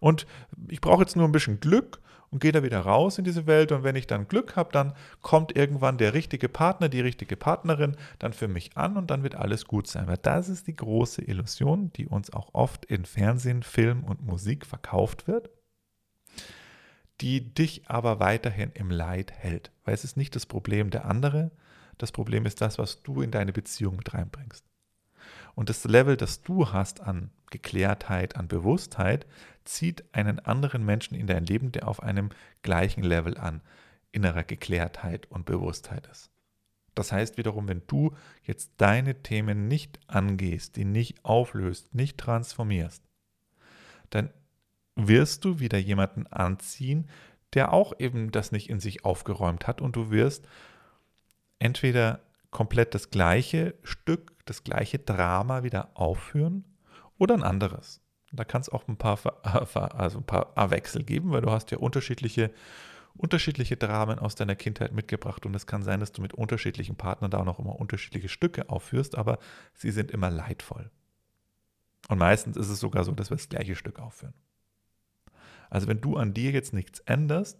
Und 0.00 0.26
ich 0.68 0.80
brauche 0.80 1.02
jetzt 1.02 1.16
nur 1.16 1.26
ein 1.26 1.32
bisschen 1.32 1.60
Glück 1.60 2.00
und 2.30 2.40
gehe 2.40 2.52
da 2.52 2.62
wieder 2.62 2.80
raus 2.80 3.18
in 3.18 3.24
diese 3.24 3.46
Welt. 3.46 3.72
Und 3.72 3.82
wenn 3.82 3.96
ich 3.96 4.06
dann 4.06 4.28
Glück 4.28 4.56
habe, 4.56 4.72
dann 4.72 4.94
kommt 5.22 5.56
irgendwann 5.56 5.98
der 5.98 6.14
richtige 6.14 6.48
Partner, 6.48 6.88
die 6.88 7.00
richtige 7.00 7.36
Partnerin 7.36 7.96
dann 8.18 8.32
für 8.32 8.48
mich 8.48 8.76
an 8.76 8.96
und 8.96 9.10
dann 9.10 9.22
wird 9.22 9.34
alles 9.34 9.66
gut 9.66 9.86
sein. 9.86 10.06
Weil 10.06 10.18
das 10.18 10.48
ist 10.48 10.66
die 10.66 10.76
große 10.76 11.22
Illusion, 11.22 11.90
die 11.94 12.06
uns 12.06 12.32
auch 12.32 12.50
oft 12.52 12.84
in 12.86 13.04
Fernsehen, 13.04 13.62
Film 13.62 14.04
und 14.04 14.24
Musik 14.26 14.66
verkauft 14.66 15.26
wird, 15.28 15.50
die 17.20 17.54
dich 17.54 17.88
aber 17.88 18.20
weiterhin 18.20 18.70
im 18.72 18.90
Leid 18.90 19.32
hält. 19.32 19.72
Weil 19.84 19.94
es 19.94 20.04
ist 20.04 20.16
nicht 20.16 20.36
das 20.36 20.46
Problem 20.46 20.90
der 20.90 21.06
andere, 21.06 21.50
das 21.98 22.12
Problem 22.12 22.44
ist 22.46 22.60
das, 22.60 22.78
was 22.78 23.02
du 23.02 23.22
in 23.22 23.30
deine 23.30 23.52
Beziehung 23.52 23.96
mit 23.96 24.12
reinbringst. 24.12 24.64
Und 25.54 25.70
das 25.70 25.84
Level, 25.84 26.16
das 26.16 26.42
du 26.42 26.70
hast 26.72 27.00
an 27.00 27.30
Geklärtheit, 27.50 28.36
an 28.36 28.48
Bewusstheit, 28.48 29.26
zieht 29.64 30.04
einen 30.12 30.38
anderen 30.40 30.84
Menschen 30.84 31.14
in 31.14 31.26
dein 31.26 31.46
Leben, 31.46 31.72
der 31.72 31.88
auf 31.88 32.02
einem 32.02 32.30
gleichen 32.62 33.02
Level 33.02 33.38
an 33.38 33.62
innerer 34.12 34.44
Geklärtheit 34.44 35.30
und 35.30 35.46
Bewusstheit 35.46 36.06
ist. 36.08 36.30
Das 36.94 37.12
heißt 37.12 37.36
wiederum, 37.36 37.68
wenn 37.68 37.82
du 37.86 38.14
jetzt 38.42 38.72
deine 38.78 39.22
Themen 39.22 39.68
nicht 39.68 40.00
angehst, 40.06 40.76
die 40.76 40.84
nicht 40.84 41.24
auflöst, 41.24 41.94
nicht 41.94 42.18
transformierst, 42.18 43.02
dann 44.10 44.30
wirst 44.96 45.44
du 45.44 45.60
wieder 45.60 45.78
jemanden 45.78 46.26
anziehen, 46.26 47.08
der 47.52 47.72
auch 47.72 47.92
eben 47.98 48.32
das 48.32 48.50
nicht 48.50 48.68
in 48.68 48.80
sich 48.80 49.04
aufgeräumt 49.04 49.66
hat 49.66 49.80
und 49.80 49.94
du 49.94 50.10
wirst 50.10 50.48
entweder 51.58 52.20
komplett 52.50 52.94
das 52.94 53.10
gleiche 53.10 53.74
Stück, 53.82 54.32
das 54.46 54.64
gleiche 54.64 54.98
Drama 54.98 55.62
wieder 55.62 55.90
aufführen 55.94 56.64
oder 57.18 57.34
ein 57.34 57.42
anderes. 57.42 58.00
Da 58.32 58.44
kann 58.44 58.60
es 58.60 58.68
auch 58.68 58.88
ein 58.88 58.96
paar, 58.96 59.20
also 59.94 60.18
ein 60.18 60.24
paar 60.24 60.70
Wechsel 60.70 61.04
geben, 61.04 61.30
weil 61.30 61.42
du 61.42 61.50
hast 61.50 61.70
ja 61.70 61.78
unterschiedliche, 61.78 62.50
unterschiedliche 63.14 63.76
Dramen 63.76 64.18
aus 64.18 64.34
deiner 64.34 64.56
Kindheit 64.56 64.92
mitgebracht 64.92 65.46
und 65.46 65.54
es 65.54 65.66
kann 65.66 65.82
sein, 65.82 66.00
dass 66.00 66.12
du 66.12 66.22
mit 66.22 66.34
unterschiedlichen 66.34 66.96
Partnern 66.96 67.30
da 67.30 67.38
auch 67.38 67.44
noch 67.44 67.58
immer 67.58 67.76
unterschiedliche 67.76 68.28
Stücke 68.28 68.68
aufführst, 68.68 69.16
aber 69.16 69.38
sie 69.74 69.90
sind 69.90 70.10
immer 70.10 70.30
leidvoll. 70.30 70.90
Und 72.08 72.18
meistens 72.18 72.56
ist 72.56 72.68
es 72.68 72.80
sogar 72.80 73.04
so, 73.04 73.12
dass 73.12 73.30
wir 73.30 73.36
das 73.36 73.48
gleiche 73.48 73.76
Stück 73.76 73.98
aufführen. 73.98 74.34
Also 75.70 75.88
wenn 75.88 76.00
du 76.00 76.16
an 76.16 76.34
dir 76.34 76.50
jetzt 76.50 76.72
nichts 76.72 77.00
änderst 77.00 77.58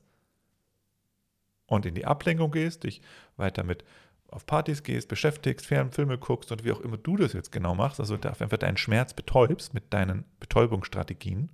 und 1.66 1.86
in 1.86 1.94
die 1.94 2.06
Ablenkung 2.06 2.50
gehst, 2.50 2.84
dich 2.84 3.00
weiter 3.36 3.64
mit 3.64 3.84
auf 4.28 4.46
Partys 4.46 4.82
gehst, 4.82 5.08
beschäftigst, 5.08 5.66
Filme 5.66 6.18
guckst 6.18 6.50
und 6.50 6.64
wie 6.64 6.72
auch 6.72 6.80
immer 6.80 6.96
du 6.96 7.16
das 7.16 7.32
jetzt 7.32 7.52
genau 7.52 7.74
machst, 7.74 8.00
also 8.00 8.14
einfach 8.14 8.58
deinen 8.58 8.76
Schmerz 8.76 9.14
betäubst 9.14 9.72
mit 9.72 9.92
deinen 9.92 10.24
Betäubungsstrategien, 10.40 11.50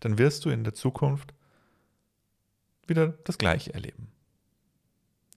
dann 0.00 0.18
wirst 0.18 0.44
du 0.44 0.50
in 0.50 0.64
der 0.64 0.74
Zukunft 0.74 1.34
wieder 2.86 3.08
das 3.24 3.38
Gleiche 3.38 3.74
erleben. 3.74 4.08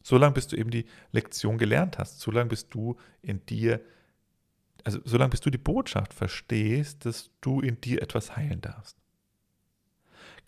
Solange 0.04 0.34
bis 0.34 0.48
du 0.48 0.56
eben 0.56 0.72
die 0.72 0.86
Lektion 1.12 1.58
gelernt 1.58 2.00
hast, 2.00 2.20
solange 2.22 2.50
bis 2.50 2.70
du 2.70 2.98
in 3.22 3.46
dir, 3.46 3.82
also 4.84 5.00
solange 5.06 5.30
bis 5.30 5.42
du 5.42 5.52
die 5.52 5.60
Botschaft 5.60 6.14
verstehst, 6.14 7.06
dass 7.06 7.30
du 7.42 7.62
in 7.62 7.80
dir 7.82 8.02
etwas 8.02 8.36
heilen 8.36 8.62
darfst. 8.62 9.01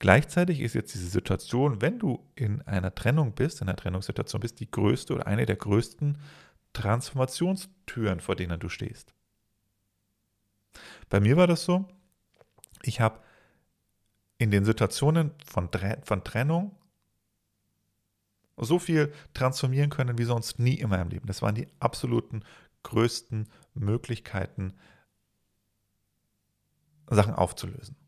Gleichzeitig 0.04 0.60
ist 0.60 0.74
jetzt 0.74 0.94
diese 0.94 1.08
Situation, 1.08 1.82
wenn 1.82 1.98
du 1.98 2.30
in 2.36 2.62
einer 2.64 2.94
Trennung 2.94 3.32
bist, 3.32 3.62
in 3.62 3.70
einer 3.70 3.78
Trennungssituation 3.78 4.42
bist, 4.42 4.60
die 4.60 4.70
größte 4.70 5.14
oder 5.14 5.28
eine 5.28 5.46
der 5.46 5.56
größten 5.56 6.18
Transformationstüren, 6.74 8.20
vor 8.20 8.36
denen 8.36 8.60
du 8.60 8.68
stehst. 8.68 9.14
Bei 11.10 11.22
mir 11.22 11.38
war 11.38 11.48
das 11.48 11.64
so, 11.64 11.88
ich 12.82 13.00
habe 13.00 13.22
in 14.40 14.52
den 14.52 14.66
Situationen 14.66 15.32
von, 15.46 15.70
von 16.04 16.24
Trennung 16.26 16.76
so 18.58 18.80
viel 18.80 19.14
transformieren 19.34 19.90
können 19.90 20.18
wie 20.18 20.26
sonst 20.26 20.60
nie 20.60 20.74
in 20.74 20.90
meinem 20.90 21.12
Leben. 21.12 21.28
Das 21.28 21.42
waren 21.42 21.56
die 21.56 21.70
absoluten 21.80 22.44
größten 22.84 23.48
Möglichkeiten, 23.74 24.74
Sachen 27.08 27.36
aufzulösen. 27.36 28.03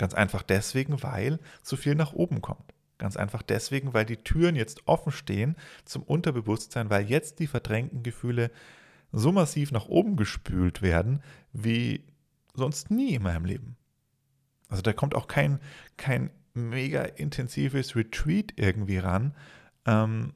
Ganz 0.00 0.14
einfach 0.14 0.42
deswegen, 0.42 1.02
weil 1.02 1.40
zu 1.60 1.76
viel 1.76 1.94
nach 1.94 2.14
oben 2.14 2.40
kommt. 2.40 2.72
Ganz 2.96 3.18
einfach 3.18 3.42
deswegen, 3.42 3.92
weil 3.92 4.06
die 4.06 4.16
Türen 4.16 4.56
jetzt 4.56 4.88
offen 4.88 5.12
stehen 5.12 5.56
zum 5.84 6.02
Unterbewusstsein, 6.02 6.88
weil 6.88 7.04
jetzt 7.04 7.38
die 7.38 7.46
verdrängten 7.46 8.02
Gefühle 8.02 8.50
so 9.12 9.30
massiv 9.30 9.72
nach 9.72 9.88
oben 9.88 10.16
gespült 10.16 10.80
werden, 10.80 11.22
wie 11.52 12.06
sonst 12.54 12.90
nie 12.90 13.12
in 13.12 13.24
meinem 13.24 13.44
Leben. 13.44 13.76
Also 14.68 14.80
da 14.80 14.94
kommt 14.94 15.14
auch 15.14 15.28
kein, 15.28 15.60
kein 15.98 16.30
mega 16.54 17.02
intensives 17.02 17.94
Retreat 17.94 18.54
irgendwie 18.56 18.96
ran 18.96 19.34
ähm, 19.84 20.32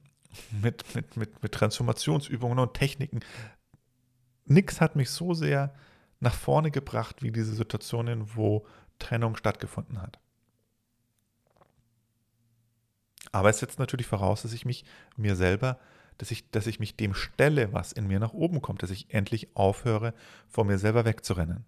mit, 0.61 0.94
mit, 0.94 1.16
mit, 1.16 1.42
mit 1.42 1.52
Transformationsübungen 1.52 2.59
und 2.59 2.75
Techniken. 2.75 3.21
Nix 4.44 4.83
hat 4.83 4.94
mich 4.94 5.09
so 5.09 5.33
sehr 5.33 5.73
nach 6.21 6.35
vorne 6.35 6.71
gebracht 6.71 7.23
wie 7.23 7.33
diese 7.33 7.54
Situationen, 7.54 8.37
wo 8.37 8.66
Trennung 8.99 9.37
stattgefunden 9.37 10.01
hat. 10.01 10.19
Aber 13.33 13.51
es 13.51 13.59
setzt 13.59 13.79
natürlich 13.79 14.07
voraus, 14.07 14.43
dass 14.43 14.53
ich 14.53 14.65
mich 14.65 14.85
mir 15.17 15.35
selber, 15.35 15.79
dass 16.19 16.31
ich, 16.31 16.51
dass 16.51 16.67
ich 16.67 16.79
mich 16.79 16.97
dem 16.97 17.15
stelle, 17.15 17.73
was 17.73 17.93
in 17.93 18.07
mir 18.07 18.21
nach 18.21 18.33
oben 18.33 18.63
kommt, 18.63 18.83
dass 18.83 18.91
ich 18.91 19.13
endlich 19.13 19.57
aufhöre, 19.57 20.15
vor 20.49 20.65
mir 20.65 20.79
selber 20.79 21.05
wegzurennen. 21.05 21.65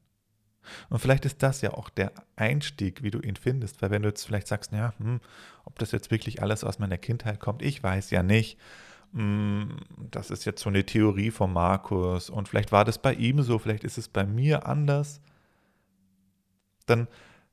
Und 0.89 0.99
vielleicht 0.99 1.25
ist 1.25 1.43
das 1.43 1.61
ja 1.61 1.73
auch 1.75 1.89
der 1.89 2.13
Einstieg, 2.37 3.03
wie 3.03 3.11
du 3.11 3.21
ihn 3.21 3.37
findest, 3.37 3.83
weil 3.83 3.91
wenn 3.91 4.03
du 4.03 4.09
jetzt 4.09 4.25
vielleicht 4.25 4.49
sagst, 4.49 4.73
ja, 4.73 4.95
hm, 4.99 5.21
ob 5.65 5.79
das 5.79 5.93
jetzt 5.93 6.11
wirklich 6.11 6.43
alles 6.43 6.65
aus 6.65 6.79
meiner 6.79 6.99
Kindheit 6.99 7.41
kommt, 7.41 7.63
ich 7.63 7.83
weiß 7.83 8.11
ja 8.11 8.23
nicht. 8.23 8.59
Hm, 9.13 9.77
das 10.11 10.31
ist 10.31 10.45
jetzt 10.45 10.63
so 10.63 10.69
eine 10.69 10.85
Theorie 10.85 11.31
von 11.31 11.53
Markus 11.53 12.31
und 12.31 12.49
vielleicht 12.49 12.73
war 12.73 12.85
das 12.85 12.99
bei 12.99 13.15
ihm 13.15 13.43
so, 13.43 13.59
vielleicht 13.59 13.85
ist 13.85 13.99
es 13.99 14.09
bei 14.09 14.25
mir 14.25 14.67
anders 14.67 15.21
dann 16.87 17.09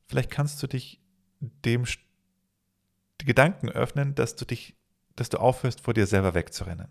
vielleicht 0.08 0.32
kannst 0.32 0.62
du 0.64 0.68
dich 0.68 1.02
dem 1.40 1.86
Gedanken 3.18 3.70
öffnen, 3.70 4.16
dass 4.16 4.36
du 4.36 4.46
dich, 4.46 4.76
dass 5.16 5.30
du 5.30 5.40
aufhörst, 5.40 5.82
vor 5.82 5.94
dir 5.94 6.08
selber 6.08 6.34
wegzurennen. 6.34 6.88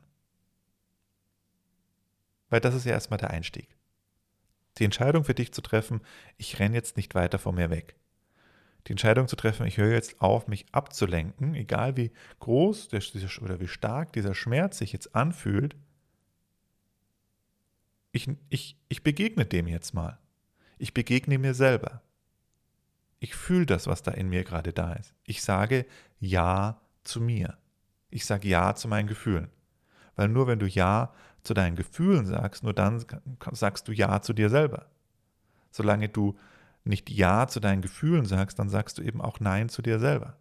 Weil 2.48 2.60
das 2.60 2.74
ist 2.74 2.84
ja 2.84 2.92
erstmal 2.92 3.18
der 3.18 3.30
Einstieg. 3.30 3.76
Die 4.78 4.84
Entscheidung 4.84 5.24
für 5.24 5.34
dich 5.34 5.52
zu 5.52 5.62
treffen, 5.62 6.00
ich 6.36 6.58
renne 6.58 6.74
jetzt 6.74 6.96
nicht 6.96 7.14
weiter 7.14 7.38
vor 7.38 7.52
mir 7.52 7.70
weg. 7.70 7.96
Die 8.86 8.92
Entscheidung 8.92 9.28
zu 9.28 9.36
treffen, 9.36 9.66
ich 9.66 9.76
höre 9.76 9.92
jetzt 9.92 10.20
auf, 10.20 10.48
mich 10.48 10.66
abzulenken, 10.72 11.54
egal 11.54 11.96
wie 11.96 12.10
groß 12.40 12.88
oder 13.40 13.60
wie 13.60 13.68
stark 13.68 14.12
dieser 14.12 14.34
Schmerz 14.34 14.78
sich 14.78 14.92
jetzt 14.92 15.14
anfühlt. 15.14 15.76
Ich, 18.10 18.28
ich, 18.48 18.76
ich 18.88 19.02
begegne 19.02 19.46
dem 19.46 19.68
jetzt 19.68 19.94
mal. 19.94 20.18
Ich 20.78 20.92
begegne 20.92 21.38
mir 21.38 21.54
selber. 21.54 22.02
Ich 23.22 23.36
fühle 23.36 23.66
das, 23.66 23.86
was 23.86 24.02
da 24.02 24.10
in 24.10 24.30
mir 24.30 24.42
gerade 24.42 24.72
da 24.72 24.94
ist. 24.94 25.14
Ich 25.22 25.42
sage 25.42 25.86
Ja 26.18 26.80
zu 27.04 27.20
mir. 27.20 27.56
Ich 28.10 28.26
sage 28.26 28.48
Ja 28.48 28.74
zu 28.74 28.88
meinen 28.88 29.06
Gefühlen. 29.06 29.48
Weil 30.16 30.26
nur 30.26 30.48
wenn 30.48 30.58
du 30.58 30.66
Ja 30.66 31.14
zu 31.44 31.54
deinen 31.54 31.76
Gefühlen 31.76 32.26
sagst, 32.26 32.64
nur 32.64 32.74
dann 32.74 33.04
sagst 33.52 33.86
du 33.86 33.92
Ja 33.92 34.22
zu 34.22 34.32
dir 34.32 34.50
selber. 34.50 34.90
Solange 35.70 36.08
du 36.08 36.36
nicht 36.82 37.10
Ja 37.10 37.46
zu 37.46 37.60
deinen 37.60 37.80
Gefühlen 37.80 38.26
sagst, 38.26 38.58
dann 38.58 38.68
sagst 38.68 38.98
du 38.98 39.02
eben 39.02 39.20
auch 39.20 39.38
Nein 39.38 39.68
zu 39.68 39.82
dir 39.82 40.00
selber. 40.00 40.36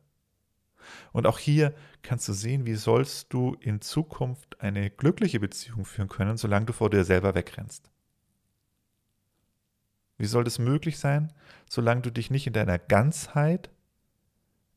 Und 1.13 1.27
auch 1.27 1.37
hier 1.37 1.75
kannst 2.01 2.27
du 2.29 2.33
sehen, 2.33 2.65
wie 2.65 2.73
sollst 2.73 3.31
du 3.31 3.55
in 3.59 3.81
Zukunft 3.81 4.59
eine 4.59 4.89
glückliche 4.89 5.39
Beziehung 5.39 5.85
führen 5.85 6.09
können, 6.09 6.35
solange 6.35 6.65
du 6.65 6.73
vor 6.73 6.89
dir 6.89 7.03
selber 7.03 7.35
wegrennst. 7.35 7.90
Wie 10.21 10.27
soll 10.27 10.43
das 10.43 10.59
möglich 10.59 10.99
sein, 10.99 11.33
solange 11.67 12.01
du 12.01 12.11
dich 12.11 12.29
nicht 12.29 12.45
in 12.45 12.53
deiner 12.53 12.77
Ganzheit, 12.77 13.71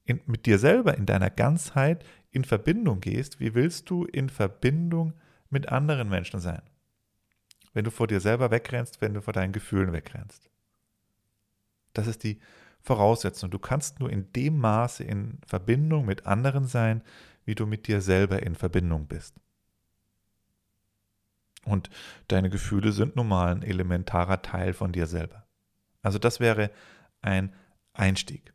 in, 0.07 0.23
mit 0.25 0.47
dir 0.47 0.59
selber 0.59 0.97
in 0.97 1.05
deiner 1.05 1.29
Ganzheit 1.29 2.03
in 2.31 2.47
Verbindung 2.47 3.03
gehst? 3.03 3.41
Wie 3.41 3.55
willst 3.55 3.91
du 3.91 4.07
in 4.07 4.31
Verbindung 4.31 5.13
mit 5.51 5.69
anderen 5.69 6.09
Menschen 6.09 6.41
sein? 6.41 6.63
Wenn 7.75 7.85
du 7.85 7.91
vor 7.91 8.07
dir 8.07 8.21
selber 8.21 8.51
wegrennst, 8.51 9.03
wenn 9.03 9.13
du 9.13 9.21
vor 9.21 9.35
deinen 9.35 9.53
Gefühlen 9.53 9.93
wegrennst. 9.93 10.49
Das 11.93 12.07
ist 12.07 12.23
die 12.25 12.41
Voraussetzung. 12.81 13.51
Du 13.51 13.59
kannst 13.59 14.01
nur 14.01 14.09
in 14.09 14.33
dem 14.33 14.57
Maße 14.57 15.05
in 15.05 15.41
Verbindung 15.47 16.07
mit 16.07 16.25
anderen 16.25 16.67
sein, 16.67 17.03
wie 17.45 17.55
du 17.55 17.67
mit 17.67 17.87
dir 17.87 18.01
selber 18.01 18.43
in 18.43 18.55
Verbindung 18.55 19.09
bist. 19.09 19.35
Und 21.65 21.91
deine 22.29 22.51
Gefühle 22.51 22.93
sind 22.93 23.17
nun 23.17 23.29
mal 23.29 23.55
ein 23.55 23.63
elementarer 23.63 24.43
Teil 24.43 24.73
von 24.75 24.93
dir 24.93 25.07
selber. 25.07 25.47
Also 26.03 26.19
das 26.19 26.41
wäre 26.41 26.71
ein 27.23 27.53
Einstieg. 27.93 28.53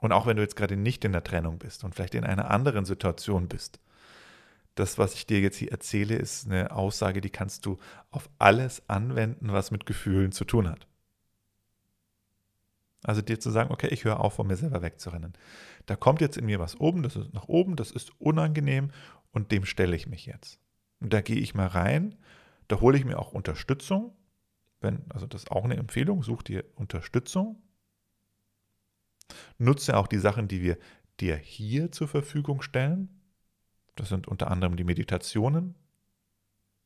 Und 0.00 0.12
auch 0.12 0.26
wenn 0.26 0.36
du 0.36 0.42
jetzt 0.42 0.56
gerade 0.56 0.76
nicht 0.76 1.04
in 1.04 1.12
der 1.12 1.24
Trennung 1.24 1.58
bist 1.58 1.84
und 1.84 1.94
vielleicht 1.94 2.14
in 2.14 2.24
einer 2.24 2.50
anderen 2.50 2.84
Situation 2.84 3.48
bist, 3.48 3.80
das, 4.74 4.98
was 4.98 5.14
ich 5.14 5.26
dir 5.26 5.40
jetzt 5.40 5.56
hier 5.56 5.70
erzähle, 5.70 6.16
ist 6.16 6.46
eine 6.46 6.70
Aussage, 6.70 7.22
die 7.22 7.30
kannst 7.30 7.64
du 7.64 7.78
auf 8.10 8.28
alles 8.38 8.88
anwenden, 8.88 9.52
was 9.52 9.70
mit 9.70 9.86
Gefühlen 9.86 10.32
zu 10.32 10.44
tun 10.44 10.68
hat. 10.68 10.86
Also 13.02 13.22
dir 13.22 13.40
zu 13.40 13.50
sagen, 13.50 13.72
okay, 13.72 13.88
ich 13.88 14.04
höre 14.04 14.20
auf, 14.20 14.34
von 14.34 14.46
mir 14.46 14.56
selber 14.56 14.82
wegzurennen. 14.82 15.32
Da 15.86 15.96
kommt 15.96 16.20
jetzt 16.20 16.36
in 16.36 16.44
mir 16.44 16.58
was 16.58 16.78
oben, 16.78 17.02
das 17.02 17.16
ist 17.16 17.32
nach 17.32 17.48
oben, 17.48 17.76
das 17.76 17.90
ist 17.90 18.10
unangenehm 18.20 18.90
und 19.30 19.50
dem 19.50 19.64
stelle 19.64 19.96
ich 19.96 20.06
mich 20.06 20.26
jetzt. 20.26 20.60
Da 21.00 21.20
gehe 21.20 21.36
ich 21.38 21.54
mal 21.54 21.66
rein, 21.66 22.16
da 22.68 22.80
hole 22.80 22.98
ich 22.98 23.04
mir 23.04 23.18
auch 23.18 23.32
Unterstützung. 23.32 24.16
Wenn, 24.80 25.04
also 25.10 25.26
das 25.26 25.44
ist 25.44 25.50
auch 25.50 25.64
eine 25.64 25.76
Empfehlung, 25.76 26.22
such 26.22 26.42
dir 26.42 26.64
Unterstützung. 26.74 27.62
Nutze 29.58 29.96
auch 29.96 30.06
die 30.06 30.18
Sachen, 30.18 30.48
die 30.48 30.62
wir 30.62 30.78
dir 31.20 31.36
hier 31.36 31.90
zur 31.92 32.08
Verfügung 32.08 32.62
stellen. 32.62 33.08
Das 33.94 34.08
sind 34.08 34.28
unter 34.28 34.50
anderem 34.50 34.76
die 34.76 34.84
Meditationen, 34.84 35.74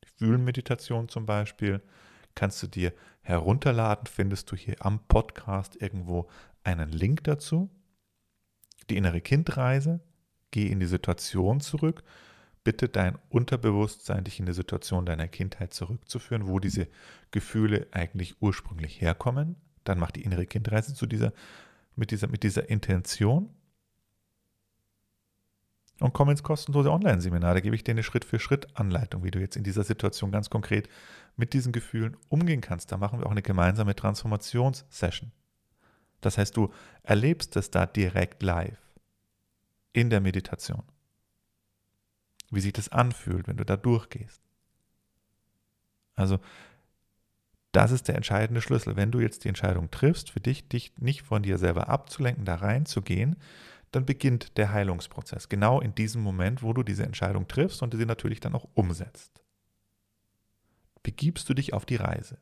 die 0.03 0.09
Fühlenmeditation 0.17 1.09
zum 1.09 1.25
Beispiel, 1.25 1.81
kannst 2.35 2.63
du 2.63 2.67
dir 2.67 2.93
herunterladen, 3.21 4.07
findest 4.07 4.51
du 4.51 4.55
hier 4.55 4.75
am 4.79 5.05
Podcast 5.07 5.75
irgendwo 5.81 6.29
einen 6.63 6.89
Link 6.89 7.23
dazu. 7.25 7.69
Die 8.89 8.97
innere 8.97 9.21
Kindreise, 9.21 9.99
geh 10.51 10.67
in 10.67 10.79
die 10.79 10.85
Situation 10.85 11.59
zurück, 11.59 12.03
bitte 12.63 12.89
dein 12.89 13.17
Unterbewusstsein, 13.29 14.23
dich 14.23 14.39
in 14.39 14.45
die 14.45 14.53
Situation 14.53 15.05
deiner 15.05 15.27
Kindheit 15.27 15.73
zurückzuführen, 15.73 16.47
wo 16.47 16.59
diese 16.59 16.87
Gefühle 17.31 17.87
eigentlich 17.91 18.41
ursprünglich 18.41 19.01
herkommen. 19.01 19.55
Dann 19.83 19.99
mach 19.99 20.11
die 20.11 20.23
innere 20.23 20.45
Kindreise 20.45 20.93
zu 20.93 21.07
dieser, 21.07 21.33
mit, 21.95 22.11
dieser, 22.11 22.27
mit 22.27 22.43
dieser 22.43 22.69
Intention 22.69 23.49
und 25.99 26.13
komm 26.13 26.29
ins 26.29 26.43
kostenlose 26.43 26.91
Online-Seminar. 26.91 27.53
Da 27.53 27.59
gebe 27.59 27.75
ich 27.75 27.83
dir 27.83 27.91
eine 27.91 28.03
Schritt-für-Schritt-Anleitung, 28.03 29.23
wie 29.23 29.31
du 29.31 29.39
jetzt 29.39 29.55
in 29.55 29.63
dieser 29.63 29.83
Situation 29.83 30.31
ganz 30.31 30.49
konkret 30.49 30.89
mit 31.37 31.53
diesen 31.53 31.71
Gefühlen 31.71 32.17
umgehen 32.27 32.61
kannst. 32.61 32.91
Da 32.91 32.97
machen 32.97 33.19
wir 33.19 33.27
auch 33.27 33.31
eine 33.31 33.43
gemeinsame 33.43 33.95
Transformationssession. 33.95 35.31
Das 36.19 36.37
heißt, 36.37 36.57
du 36.57 36.71
erlebst 37.03 37.55
es 37.55 37.71
da 37.71 37.85
direkt 37.85 38.43
live 38.43 38.79
in 39.93 40.09
der 40.09 40.21
Meditation. 40.21 40.83
Wie 42.51 42.61
sich 42.61 42.73
das 42.73 42.89
anfühlt, 42.89 43.47
wenn 43.47 43.57
du 43.57 43.65
da 43.65 43.77
durchgehst. 43.77 44.41
Also, 46.15 46.39
das 47.71 47.91
ist 47.91 48.07
der 48.07 48.15
entscheidende 48.15 48.61
Schlüssel. 48.61 48.97
Wenn 48.97 49.11
du 49.11 49.19
jetzt 49.19 49.45
die 49.45 49.47
Entscheidung 49.47 49.89
triffst, 49.89 50.29
für 50.29 50.41
dich, 50.41 50.67
dich 50.67 50.91
nicht 50.97 51.21
von 51.21 51.41
dir 51.41 51.57
selber 51.57 51.87
abzulenken, 51.87 52.45
da 52.45 52.55
reinzugehen, 52.55 53.37
dann 53.91 54.05
beginnt 54.05 54.57
der 54.57 54.71
Heilungsprozess. 54.71 55.49
Genau 55.49 55.79
in 55.79 55.95
diesem 55.95 56.21
Moment, 56.21 56.63
wo 56.63 56.73
du 56.73 56.83
diese 56.83 57.03
Entscheidung 57.03 57.47
triffst 57.47 57.81
und 57.81 57.95
sie 57.95 58.05
natürlich 58.05 58.39
dann 58.39 58.55
auch 58.55 58.67
umsetzt. 58.73 59.41
Begibst 61.03 61.49
du 61.49 61.53
dich 61.53 61.73
auf 61.73 61.85
die 61.85 61.95
Reise. 61.95 62.37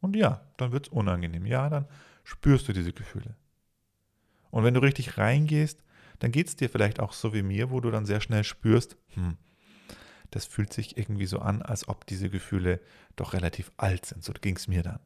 Und 0.00 0.16
ja, 0.16 0.42
dann 0.56 0.72
wird 0.72 0.88
es 0.88 0.92
unangenehm. 0.92 1.46
Ja, 1.46 1.70
dann 1.70 1.86
spürst 2.24 2.68
du 2.68 2.72
diese 2.72 2.92
Gefühle. 2.92 3.36
Und 4.50 4.64
wenn 4.64 4.74
du 4.74 4.80
richtig 4.80 5.16
reingehst, 5.16 5.82
dann 6.22 6.30
geht 6.30 6.46
es 6.46 6.54
dir 6.54 6.70
vielleicht 6.70 7.00
auch 7.00 7.14
so 7.14 7.34
wie 7.34 7.42
mir, 7.42 7.72
wo 7.72 7.80
du 7.80 7.90
dann 7.90 8.06
sehr 8.06 8.20
schnell 8.20 8.44
spürst, 8.44 8.96
hm, 9.14 9.36
das 10.30 10.46
fühlt 10.46 10.72
sich 10.72 10.96
irgendwie 10.96 11.26
so 11.26 11.40
an, 11.40 11.62
als 11.62 11.88
ob 11.88 12.06
diese 12.06 12.30
Gefühle 12.30 12.80
doch 13.16 13.32
relativ 13.32 13.72
alt 13.76 14.06
sind. 14.06 14.22
So 14.22 14.32
ging 14.32 14.54
es 14.54 14.68
mir 14.68 14.84
dann. 14.84 15.00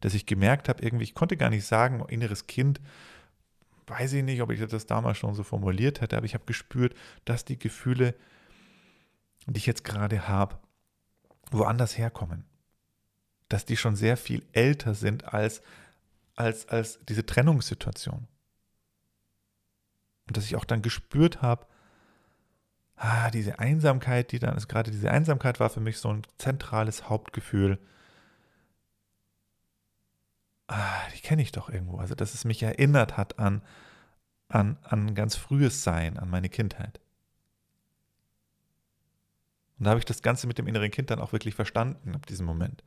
Dass 0.00 0.14
ich 0.14 0.24
gemerkt 0.24 0.70
habe, 0.70 0.82
irgendwie, 0.82 1.04
ich 1.04 1.14
konnte 1.14 1.36
gar 1.36 1.50
nicht 1.50 1.66
sagen, 1.66 2.02
inneres 2.08 2.46
Kind, 2.46 2.80
weiß 3.86 4.14
ich 4.14 4.24
nicht, 4.24 4.40
ob 4.40 4.50
ich 4.50 4.66
das 4.66 4.86
damals 4.86 5.18
schon 5.18 5.34
so 5.34 5.42
formuliert 5.42 6.00
hätte, 6.00 6.16
aber 6.16 6.24
ich 6.24 6.32
habe 6.32 6.46
gespürt, 6.46 6.94
dass 7.26 7.44
die 7.44 7.58
Gefühle, 7.58 8.14
die 9.46 9.58
ich 9.58 9.66
jetzt 9.66 9.84
gerade 9.84 10.26
habe, 10.26 10.58
woanders 11.50 11.98
herkommen. 11.98 12.44
Dass 13.50 13.66
die 13.66 13.76
schon 13.76 13.94
sehr 13.94 14.16
viel 14.16 14.42
älter 14.52 14.94
sind 14.94 15.34
als, 15.34 15.60
als, 16.34 16.66
als 16.70 16.98
diese 17.06 17.26
Trennungssituation. 17.26 18.26
Und 20.32 20.38
dass 20.38 20.46
ich 20.46 20.56
auch 20.56 20.64
dann 20.64 20.80
gespürt 20.80 21.42
habe, 21.42 21.66
ah, 22.96 23.30
diese 23.30 23.58
Einsamkeit, 23.58 24.32
die 24.32 24.38
dann 24.38 24.56
ist, 24.56 24.66
gerade 24.66 24.90
diese 24.90 25.10
Einsamkeit 25.10 25.60
war 25.60 25.68
für 25.68 25.80
mich 25.80 25.98
so 25.98 26.08
ein 26.08 26.22
zentrales 26.38 27.10
Hauptgefühl. 27.10 27.78
Ah, 30.68 31.06
die 31.14 31.20
kenne 31.20 31.42
ich 31.42 31.52
doch 31.52 31.68
irgendwo. 31.68 31.98
Also, 31.98 32.14
dass 32.14 32.32
es 32.32 32.46
mich 32.46 32.62
erinnert 32.62 33.18
hat 33.18 33.38
an, 33.38 33.60
an, 34.48 34.78
an 34.84 35.14
ganz 35.14 35.36
frühes 35.36 35.84
Sein, 35.84 36.18
an 36.18 36.30
meine 36.30 36.48
Kindheit. 36.48 36.98
Und 39.78 39.84
da 39.84 39.90
habe 39.90 39.98
ich 39.98 40.06
das 40.06 40.22
Ganze 40.22 40.46
mit 40.46 40.56
dem 40.56 40.66
inneren 40.66 40.90
Kind 40.90 41.10
dann 41.10 41.20
auch 41.20 41.32
wirklich 41.32 41.54
verstanden 41.54 42.14
ab 42.14 42.24
diesem 42.24 42.46
Moment. 42.46 42.82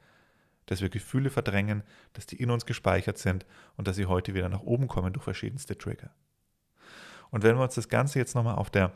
Dass 0.66 0.82
wir 0.82 0.90
Gefühle 0.90 1.30
verdrängen, 1.30 1.84
dass 2.14 2.26
die 2.26 2.42
in 2.42 2.50
uns 2.50 2.66
gespeichert 2.66 3.20
sind 3.20 3.46
und 3.78 3.88
dass 3.88 3.98
sie 3.98 4.08
heute 4.08 4.34
wieder 4.34 4.50
nach 4.50 4.62
oben 4.62 4.88
kommen 4.88 5.14
durch 5.14 5.26
verschiedenste 5.26 5.78
Trigger. 5.78 6.10
Und 7.36 7.44
wenn 7.44 7.58
wir 7.58 7.64
uns 7.64 7.76
das 7.76 7.90
Ganze 7.90 8.18
jetzt 8.18 8.34
nochmal 8.34 8.56
auf 8.56 8.70
der 8.70 8.94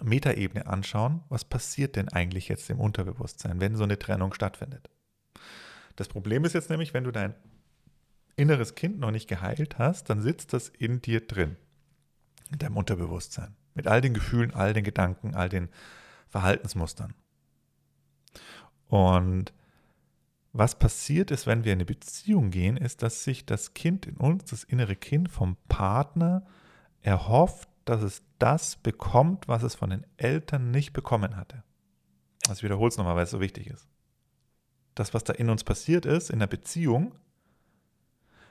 Metaebene 0.00 0.68
anschauen, 0.68 1.24
was 1.28 1.44
passiert 1.44 1.96
denn 1.96 2.08
eigentlich 2.08 2.46
jetzt 2.46 2.70
im 2.70 2.78
Unterbewusstsein, 2.78 3.58
wenn 3.58 3.74
so 3.74 3.82
eine 3.82 3.98
Trennung 3.98 4.32
stattfindet? 4.32 4.88
Das 5.96 6.06
Problem 6.06 6.44
ist 6.44 6.52
jetzt 6.52 6.70
nämlich, 6.70 6.94
wenn 6.94 7.02
du 7.02 7.10
dein 7.10 7.34
inneres 8.36 8.76
Kind 8.76 9.00
noch 9.00 9.10
nicht 9.10 9.26
geheilt 9.26 9.76
hast, 9.76 10.08
dann 10.08 10.22
sitzt 10.22 10.52
das 10.52 10.68
in 10.68 11.02
dir 11.02 11.20
drin, 11.20 11.56
in 12.52 12.60
deinem 12.60 12.76
Unterbewusstsein, 12.76 13.56
mit 13.74 13.88
all 13.88 14.00
den 14.00 14.14
Gefühlen, 14.14 14.54
all 14.54 14.72
den 14.72 14.84
Gedanken, 14.84 15.34
all 15.34 15.48
den 15.48 15.68
Verhaltensmustern. 16.28 17.12
Und 18.86 19.52
was 20.52 20.78
passiert 20.78 21.32
ist, 21.32 21.48
wenn 21.48 21.64
wir 21.64 21.72
in 21.72 21.78
eine 21.78 21.86
Beziehung 21.86 22.52
gehen, 22.52 22.76
ist, 22.76 23.02
dass 23.02 23.24
sich 23.24 23.46
das 23.46 23.74
Kind 23.74 24.06
in 24.06 24.16
uns, 24.16 24.44
das 24.44 24.62
innere 24.62 24.94
Kind 24.94 25.28
vom 25.28 25.56
Partner 25.68 26.46
erhofft, 27.06 27.68
dass 27.84 28.02
es 28.02 28.22
das 28.38 28.76
bekommt, 28.76 29.48
was 29.48 29.62
es 29.62 29.74
von 29.74 29.90
den 29.90 30.04
Eltern 30.16 30.70
nicht 30.72 30.92
bekommen 30.92 31.36
hatte. 31.36 31.62
Also 32.48 32.58
ich 32.58 32.62
wiederhole 32.64 32.88
es 32.88 32.96
nochmal, 32.96 33.16
weil 33.16 33.24
es 33.24 33.30
so 33.30 33.40
wichtig 33.40 33.68
ist. 33.68 33.88
Das, 34.94 35.14
was 35.14 35.24
da 35.24 35.32
in 35.32 35.48
uns 35.48 35.62
passiert 35.62 36.04
ist, 36.04 36.30
in 36.30 36.40
der 36.40 36.46
Beziehung, 36.46 37.14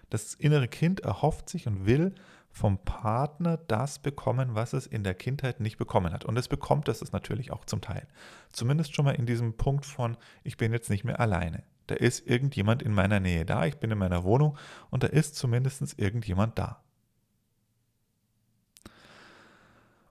das 0.09 0.35
innere 0.35 0.67
Kind 0.67 1.01
erhofft 1.01 1.49
sich 1.49 1.67
und 1.67 1.85
will 1.85 2.13
vom 2.49 2.77
Partner 2.77 3.57
das 3.57 3.99
bekommen, 3.99 4.55
was 4.55 4.71
es 4.71 4.87
in 4.87 5.03
der 5.03 5.15
Kindheit 5.15 5.59
nicht 5.59 5.77
bekommen 5.77 6.13
hat. 6.13 6.23
Und 6.23 6.37
es 6.37 6.47
bekommt 6.47 6.87
es 6.87 7.11
natürlich 7.11 7.51
auch 7.51 7.65
zum 7.65 7.81
Teil. 7.81 8.07
Zumindest 8.53 8.95
schon 8.95 9.03
mal 9.03 9.15
in 9.15 9.25
diesem 9.25 9.57
Punkt 9.57 9.85
von, 9.85 10.15
ich 10.43 10.55
bin 10.55 10.71
jetzt 10.71 10.89
nicht 10.89 11.03
mehr 11.03 11.19
alleine. 11.19 11.63
Da 11.87 11.95
ist 11.95 12.25
irgendjemand 12.25 12.81
in 12.81 12.93
meiner 12.93 13.19
Nähe 13.19 13.45
da, 13.45 13.65
ich 13.65 13.77
bin 13.77 13.91
in 13.91 13.97
meiner 13.97 14.23
Wohnung 14.23 14.57
und 14.89 15.03
da 15.03 15.07
ist 15.07 15.35
zumindest 15.35 15.99
irgendjemand 15.99 16.57
da. 16.57 16.84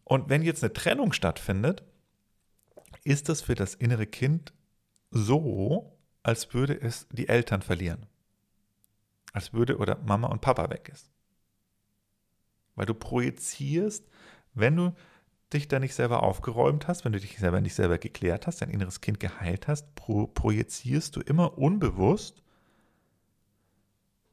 Und 0.05 0.29
wenn 0.29 0.43
jetzt 0.43 0.63
eine 0.63 0.73
Trennung 0.73 1.13
stattfindet, 1.13 1.83
ist 3.05 3.29
das 3.29 3.43
für 3.43 3.55
das 3.55 3.75
innere 3.75 4.07
Kind 4.07 4.53
so, 5.11 5.99
als 6.23 6.55
würde 6.55 6.81
es 6.81 7.07
die 7.11 7.29
Eltern 7.29 7.63
verlieren. 7.63 8.07
Als 9.33 9.53
würde 9.53 9.79
oder 9.79 9.99
Mama 10.05 10.29
und 10.29 10.41
Papa 10.41 10.71
weg 10.71 10.91
ist. 10.93 11.11
Weil 12.75 12.87
du 12.87 12.95
projizierst, 12.95 14.09
wenn 14.55 14.77
du 14.77 14.95
dich 15.53 15.69
da 15.69 15.79
nicht 15.79 15.95
selber 15.95 16.23
aufgeräumt 16.23 16.89
hast, 16.89 17.05
wenn 17.05 17.13
du 17.13 17.21
dich 17.21 17.39
selber 17.39 17.61
nicht 17.61 17.75
selber 17.75 17.99
geklärt 17.99 18.47
hast, 18.47 18.63
dein 18.63 18.71
inneres 18.71 19.01
Kind 19.01 19.21
geheilt 19.21 19.69
hast, 19.69 19.95
pro, 19.95 20.27
projizierst 20.27 21.17
du 21.17 21.21
immer 21.21 21.59
unbewusst 21.59 22.44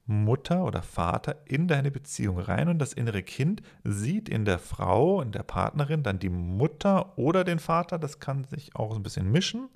Mutter 0.06 0.64
oder 0.64 0.82
Vater 0.82 1.38
in 1.46 1.68
deine 1.68 1.92
Beziehung 1.92 2.40
rein 2.40 2.68
und 2.68 2.80
das 2.80 2.94
innere 2.94 3.24
Kind 3.24 3.62
sieht 3.84 4.30
in 4.30 4.46
der 4.46 4.60
Frau, 4.60 5.22
in 5.22 5.32
der 5.32 5.44
Partnerin 5.44 6.04
dann 6.04 6.20
die 6.20 6.30
Mutter 6.30 7.18
oder 7.18 7.44
den 7.44 7.60
Vater. 7.60 8.00
Das 8.00 8.20
kann 8.20 8.44
sich 8.46 8.76
auch 8.76 8.96
ein 8.96 9.04
bisschen 9.04 9.32
mischen. 9.32 9.70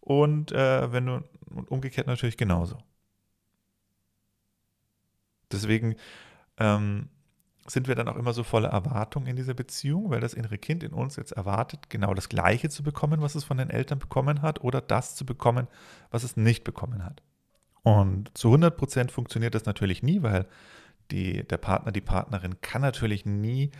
Und 0.00 0.52
äh, 0.52 0.92
wenn 0.92 1.06
du 1.06 1.22
und 1.54 1.70
umgekehrt 1.70 2.06
natürlich 2.06 2.36
genauso. 2.36 2.78
Deswegen 5.50 5.96
ähm, 6.58 7.08
sind 7.66 7.88
wir 7.88 7.94
dann 7.94 8.08
auch 8.08 8.16
immer 8.16 8.32
so 8.32 8.42
voller 8.42 8.70
Erwartung 8.70 9.26
in 9.26 9.36
dieser 9.36 9.54
Beziehung, 9.54 10.10
weil 10.10 10.20
das 10.20 10.34
innere 10.34 10.58
Kind 10.58 10.82
in 10.82 10.92
uns 10.92 11.16
jetzt 11.16 11.32
erwartet, 11.32 11.90
genau 11.90 12.14
das 12.14 12.28
Gleiche 12.28 12.70
zu 12.70 12.82
bekommen, 12.82 13.20
was 13.20 13.34
es 13.34 13.44
von 13.44 13.58
den 13.58 13.70
Eltern 13.70 13.98
bekommen 13.98 14.42
hat, 14.42 14.62
oder 14.64 14.80
das 14.80 15.14
zu 15.14 15.24
bekommen, 15.24 15.68
was 16.10 16.24
es 16.24 16.36
nicht 16.36 16.64
bekommen 16.64 17.04
hat. 17.04 17.22
Und 17.82 18.36
zu 18.36 18.48
100 18.48 18.76
Prozent 18.76 19.12
funktioniert 19.12 19.54
das 19.54 19.64
natürlich 19.64 20.02
nie, 20.02 20.22
weil 20.22 20.46
die, 21.10 21.46
der 21.46 21.58
Partner, 21.58 21.92
die 21.92 22.00
Partnerin 22.00 22.60
kann 22.60 22.82
natürlich 22.82 23.26
nie 23.26 23.70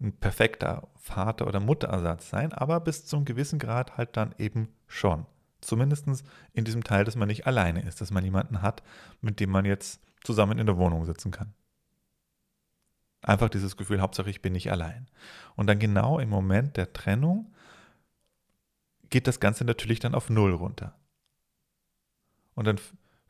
ein 0.00 0.12
perfekter 0.12 0.88
Vater- 0.96 1.46
oder 1.46 1.60
Mutterersatz 1.60 2.30
sein, 2.30 2.52
aber 2.52 2.80
bis 2.80 3.06
zu 3.06 3.16
einem 3.16 3.24
gewissen 3.24 3.58
Grad 3.58 3.96
halt 3.96 4.16
dann 4.16 4.34
eben 4.38 4.68
schon. 4.86 5.26
Zumindest 5.60 6.06
in 6.54 6.64
diesem 6.64 6.84
Teil, 6.84 7.04
dass 7.04 7.16
man 7.16 7.28
nicht 7.28 7.46
alleine 7.46 7.82
ist, 7.82 8.00
dass 8.00 8.10
man 8.10 8.24
jemanden 8.24 8.62
hat, 8.62 8.82
mit 9.20 9.40
dem 9.40 9.50
man 9.50 9.66
jetzt 9.66 10.00
zusammen 10.22 10.58
in 10.58 10.66
der 10.66 10.78
Wohnung 10.78 11.04
sitzen 11.04 11.30
kann. 11.30 11.52
Einfach 13.22 13.50
dieses 13.50 13.76
Gefühl, 13.76 14.00
Hauptsache 14.00 14.30
ich 14.30 14.40
bin 14.40 14.54
nicht 14.54 14.72
allein. 14.72 15.06
Und 15.54 15.66
dann 15.66 15.78
genau 15.78 16.18
im 16.18 16.30
Moment 16.30 16.78
der 16.78 16.94
Trennung 16.94 17.52
geht 19.10 19.26
das 19.26 19.40
Ganze 19.40 19.64
natürlich 19.64 20.00
dann 20.00 20.14
auf 20.14 20.30
Null 20.30 20.54
runter. 20.54 20.94
Und 22.54 22.66
dann 22.66 22.80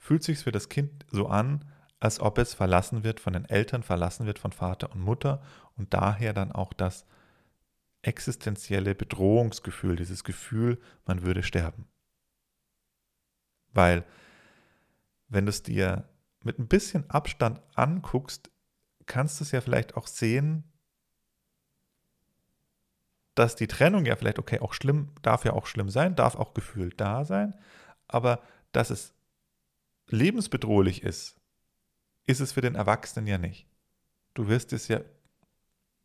fühlt 0.00 0.24
sich 0.24 0.38
für 0.38 0.50
das 0.50 0.68
Kind 0.68 1.04
so 1.12 1.28
an, 1.28 1.64
als 2.00 2.18
ob 2.18 2.38
es 2.38 2.54
verlassen 2.54 3.04
wird 3.04 3.20
von 3.20 3.34
den 3.34 3.44
Eltern, 3.44 3.82
verlassen 3.82 4.26
wird 4.26 4.38
von 4.38 4.50
Vater 4.50 4.90
und 4.90 5.00
Mutter 5.00 5.42
und 5.76 5.92
daher 5.94 6.32
dann 6.32 6.50
auch 6.50 6.72
das 6.72 7.06
existenzielle 8.02 8.94
Bedrohungsgefühl, 8.94 9.96
dieses 9.96 10.24
Gefühl, 10.24 10.80
man 11.04 11.22
würde 11.22 11.42
sterben. 11.42 11.86
Weil, 13.72 14.04
wenn 15.28 15.44
du 15.44 15.50
es 15.50 15.62
dir 15.62 16.08
mit 16.42 16.58
ein 16.58 16.66
bisschen 16.66 17.08
Abstand 17.10 17.60
anguckst, 17.74 18.50
kannst 19.04 19.38
du 19.38 19.44
es 19.44 19.52
ja 19.52 19.60
vielleicht 19.60 19.96
auch 19.96 20.06
sehen, 20.06 20.64
dass 23.34 23.54
die 23.54 23.66
Trennung 23.66 24.06
ja 24.06 24.16
vielleicht, 24.16 24.38
okay, 24.38 24.60
auch 24.60 24.72
schlimm, 24.72 25.12
darf 25.20 25.44
ja 25.44 25.52
auch 25.52 25.66
schlimm 25.66 25.90
sein, 25.90 26.16
darf 26.16 26.36
auch 26.36 26.54
gefühlt 26.54 26.98
da 27.00 27.26
sein, 27.26 27.54
aber 28.08 28.42
dass 28.72 28.88
es 28.88 29.14
lebensbedrohlich 30.12 31.02
ist, 31.02 31.36
ist 32.26 32.40
es 32.40 32.52
für 32.52 32.60
den 32.60 32.74
Erwachsenen 32.74 33.26
ja 33.26 33.38
nicht. 33.38 33.66
Du 34.34 34.48
wirst 34.48 34.72
es 34.72 34.88
ja 34.88 35.00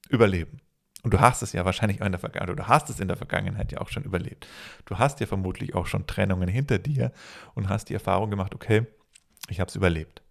überleben. 0.10 0.62
Und 1.04 1.14
du 1.14 1.20
hast 1.20 1.44
es 1.44 1.54
ja 1.54 1.66
wahrscheinlich 1.66 2.02
in 2.02 2.12
der 2.12 2.20
Vergangenheit, 2.20 2.58
du 2.58 2.68
hast 2.68 2.90
es 2.90 3.00
in 3.00 3.08
der 3.08 3.18
Vergangenheit 3.18 3.72
ja 3.72 3.80
auch 3.80 3.90
schon 3.90 4.04
überlebt. 4.04 4.48
Du 4.86 4.98
hast 4.98 5.20
ja 5.20 5.28
vermutlich 5.28 5.76
auch 5.76 5.86
schon 5.86 6.08
Trennungen 6.08 6.50
hinter 6.50 6.80
dir 6.80 7.12
und 7.54 7.70
hast 7.70 7.90
die 7.90 7.94
Erfahrung 7.94 8.32
gemacht, 8.32 8.56
okay, 8.56 8.88
ich 9.50 9.60
habe 9.60 9.70
es 9.70 9.76
überlebt. 9.76 10.24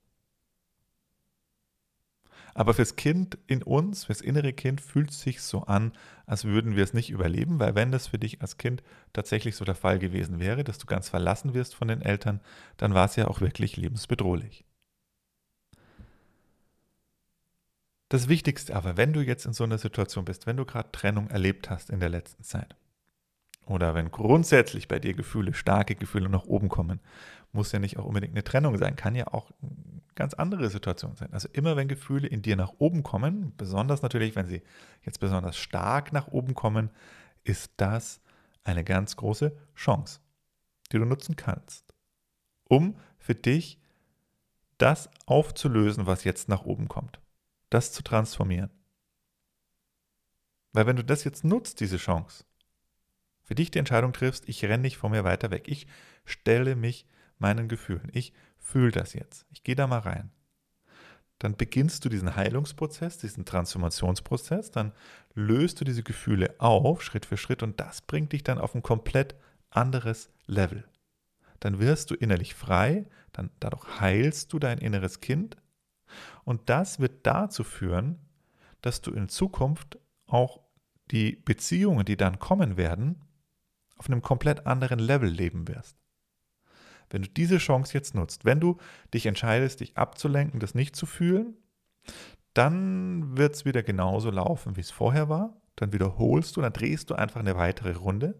Aber 2.54 2.72
fürs 2.72 2.94
Kind 2.94 3.36
in 3.48 3.62
uns, 3.62 4.04
fürs 4.04 4.20
innere 4.20 4.52
Kind 4.52 4.80
fühlt 4.80 5.10
es 5.10 5.20
sich 5.20 5.42
so 5.42 5.64
an, 5.64 5.92
als 6.24 6.44
würden 6.44 6.76
wir 6.76 6.84
es 6.84 6.94
nicht 6.94 7.10
überleben, 7.10 7.58
weil 7.58 7.74
wenn 7.74 7.90
das 7.90 8.06
für 8.08 8.18
dich 8.18 8.40
als 8.40 8.58
Kind 8.58 8.82
tatsächlich 9.12 9.56
so 9.56 9.64
der 9.64 9.74
Fall 9.74 9.98
gewesen 9.98 10.38
wäre, 10.38 10.62
dass 10.62 10.78
du 10.78 10.86
ganz 10.86 11.08
verlassen 11.08 11.52
wirst 11.52 11.74
von 11.74 11.88
den 11.88 12.00
Eltern, 12.00 12.40
dann 12.76 12.94
war 12.94 13.06
es 13.06 13.16
ja 13.16 13.26
auch 13.26 13.40
wirklich 13.40 13.76
lebensbedrohlich. 13.76 14.64
Das 18.08 18.28
Wichtigste 18.28 18.76
aber, 18.76 18.96
wenn 18.96 19.12
du 19.12 19.20
jetzt 19.20 19.44
in 19.44 19.52
so 19.52 19.64
einer 19.64 19.78
Situation 19.78 20.24
bist, 20.24 20.46
wenn 20.46 20.56
du 20.56 20.64
gerade 20.64 20.92
Trennung 20.92 21.28
erlebt 21.30 21.70
hast 21.70 21.90
in 21.90 21.98
der 21.98 22.10
letzten 22.10 22.44
Zeit, 22.44 22.76
oder 23.66 23.94
wenn 23.94 24.10
grundsätzlich 24.10 24.88
bei 24.88 24.98
dir 24.98 25.14
Gefühle, 25.14 25.54
starke 25.54 25.94
Gefühle 25.94 26.28
nach 26.28 26.44
oben 26.44 26.68
kommen, 26.68 27.00
muss 27.52 27.72
ja 27.72 27.78
nicht 27.78 27.98
auch 27.98 28.04
unbedingt 28.04 28.34
eine 28.34 28.44
Trennung 28.44 28.76
sein, 28.78 28.94
kann 28.94 29.14
ja 29.14 29.28
auch 29.28 29.50
ganz 30.14 30.34
andere 30.34 30.70
Situation 30.70 31.16
sein. 31.16 31.32
Also 31.32 31.48
immer 31.52 31.76
wenn 31.76 31.88
Gefühle 31.88 32.26
in 32.26 32.42
dir 32.42 32.56
nach 32.56 32.74
oben 32.78 33.02
kommen, 33.02 33.54
besonders 33.56 34.02
natürlich, 34.02 34.36
wenn 34.36 34.46
sie 34.46 34.62
jetzt 35.02 35.20
besonders 35.20 35.56
stark 35.56 36.12
nach 36.12 36.28
oben 36.28 36.54
kommen, 36.54 36.90
ist 37.42 37.72
das 37.76 38.20
eine 38.62 38.84
ganz 38.84 39.16
große 39.16 39.56
Chance, 39.74 40.20
die 40.92 40.98
du 40.98 41.04
nutzen 41.04 41.36
kannst, 41.36 41.94
um 42.64 42.98
für 43.18 43.34
dich 43.34 43.80
das 44.78 45.10
aufzulösen, 45.26 46.06
was 46.06 46.24
jetzt 46.24 46.48
nach 46.48 46.64
oben 46.64 46.88
kommt, 46.88 47.20
das 47.70 47.92
zu 47.92 48.02
transformieren. 48.02 48.70
Weil 50.72 50.86
wenn 50.86 50.96
du 50.96 51.04
das 51.04 51.24
jetzt 51.24 51.44
nutzt, 51.44 51.80
diese 51.80 51.98
Chance, 51.98 52.44
für 53.44 53.54
dich 53.54 53.70
die 53.70 53.78
Entscheidung 53.78 54.12
triffst, 54.12 54.48
ich 54.48 54.64
renne 54.64 54.78
nicht 54.78 54.96
vor 54.96 55.10
mir 55.10 55.22
weiter 55.22 55.50
weg. 55.50 55.68
Ich 55.68 55.86
stelle 56.24 56.74
mich 56.76 57.06
meinen 57.38 57.68
Gefühlen. 57.68 58.08
Ich 58.12 58.32
fühle 58.64 58.90
das 58.90 59.12
jetzt. 59.12 59.46
Ich 59.50 59.62
gehe 59.62 59.76
da 59.76 59.86
mal 59.86 60.00
rein. 60.00 60.32
Dann 61.38 61.56
beginnst 61.56 62.04
du 62.04 62.08
diesen 62.08 62.34
Heilungsprozess, 62.34 63.18
diesen 63.18 63.44
Transformationsprozess, 63.44 64.70
dann 64.70 64.92
löst 65.34 65.80
du 65.80 65.84
diese 65.84 66.02
Gefühle 66.02 66.54
auf, 66.58 67.02
Schritt 67.02 67.26
für 67.26 67.36
Schritt, 67.36 67.62
und 67.62 67.78
das 67.78 68.00
bringt 68.00 68.32
dich 68.32 68.42
dann 68.42 68.58
auf 68.58 68.74
ein 68.74 68.82
komplett 68.82 69.34
anderes 69.70 70.30
Level. 70.46 70.84
Dann 71.60 71.78
wirst 71.78 72.10
du 72.10 72.14
innerlich 72.14 72.54
frei, 72.54 73.06
dann 73.32 73.50
dadurch 73.60 74.00
heilst 74.00 74.52
du 74.52 74.58
dein 74.58 74.78
inneres 74.78 75.20
Kind 75.20 75.56
und 76.44 76.68
das 76.70 77.00
wird 77.00 77.26
dazu 77.26 77.64
führen, 77.64 78.18
dass 78.80 79.02
du 79.02 79.12
in 79.12 79.28
Zukunft 79.28 79.98
auch 80.26 80.60
die 81.10 81.36
Beziehungen, 81.36 82.04
die 82.04 82.16
dann 82.16 82.38
kommen 82.38 82.76
werden, 82.76 83.20
auf 83.96 84.08
einem 84.08 84.22
komplett 84.22 84.66
anderen 84.66 84.98
Level 84.98 85.28
leben 85.28 85.68
wirst. 85.68 86.03
Wenn 87.14 87.22
du 87.22 87.28
diese 87.28 87.58
Chance 87.58 87.94
jetzt 87.94 88.16
nutzt, 88.16 88.44
wenn 88.44 88.58
du 88.58 88.76
dich 89.14 89.26
entscheidest, 89.26 89.78
dich 89.78 89.96
abzulenken, 89.96 90.58
das 90.58 90.74
nicht 90.74 90.96
zu 90.96 91.06
fühlen, 91.06 91.56
dann 92.54 93.38
wird 93.38 93.54
es 93.54 93.64
wieder 93.64 93.84
genauso 93.84 94.30
laufen, 94.30 94.76
wie 94.76 94.80
es 94.80 94.90
vorher 94.90 95.28
war. 95.28 95.56
Dann 95.76 95.92
wiederholst 95.92 96.56
du, 96.56 96.60
dann 96.60 96.72
drehst 96.72 97.10
du 97.10 97.14
einfach 97.14 97.38
eine 97.38 97.56
weitere 97.56 97.92
Runde, 97.92 98.34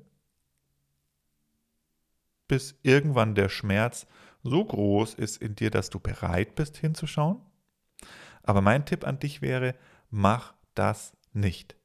bis 2.48 2.76
irgendwann 2.82 3.36
der 3.36 3.48
Schmerz 3.48 4.08
so 4.42 4.64
groß 4.64 5.14
ist 5.14 5.40
in 5.40 5.54
dir, 5.54 5.70
dass 5.70 5.88
du 5.88 6.00
bereit 6.00 6.56
bist 6.56 6.76
hinzuschauen. 6.76 7.40
Aber 8.42 8.60
mein 8.60 8.86
Tipp 8.86 9.06
an 9.06 9.20
dich 9.20 9.40
wäre, 9.40 9.76
mach 10.10 10.52
das 10.74 11.12
nicht. 11.32 11.76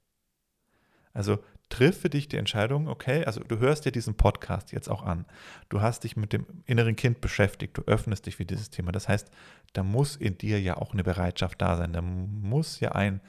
Also 1.13 1.37
triff 1.69 2.01
für 2.01 2.09
dich 2.09 2.27
die 2.27 2.37
Entscheidung, 2.37 2.87
okay, 2.87 3.23
also 3.25 3.41
du 3.41 3.59
hörst 3.59 3.85
dir 3.85 3.91
diesen 3.91 4.15
Podcast 4.15 4.71
jetzt 4.71 4.89
auch 4.89 5.03
an. 5.03 5.25
Du 5.69 5.81
hast 5.81 6.03
dich 6.03 6.17
mit 6.17 6.33
dem 6.33 6.45
inneren 6.65 6.95
Kind 6.95 7.21
beschäftigt, 7.21 7.77
du 7.77 7.83
öffnest 7.83 8.25
dich 8.25 8.35
für 8.35 8.45
dieses 8.45 8.71
Thema. 8.71 8.91
Das 8.91 9.07
heißt, 9.07 9.29
da 9.73 9.83
muss 9.83 10.15
in 10.15 10.37
dir 10.37 10.59
ja 10.59 10.77
auch 10.77 10.93
eine 10.93 11.03
Bereitschaft 11.03 11.61
da 11.61 11.77
sein. 11.77 11.93
Da 11.93 12.01
muss 12.01 12.79
ja 12.79 12.93
ein, 12.93 13.21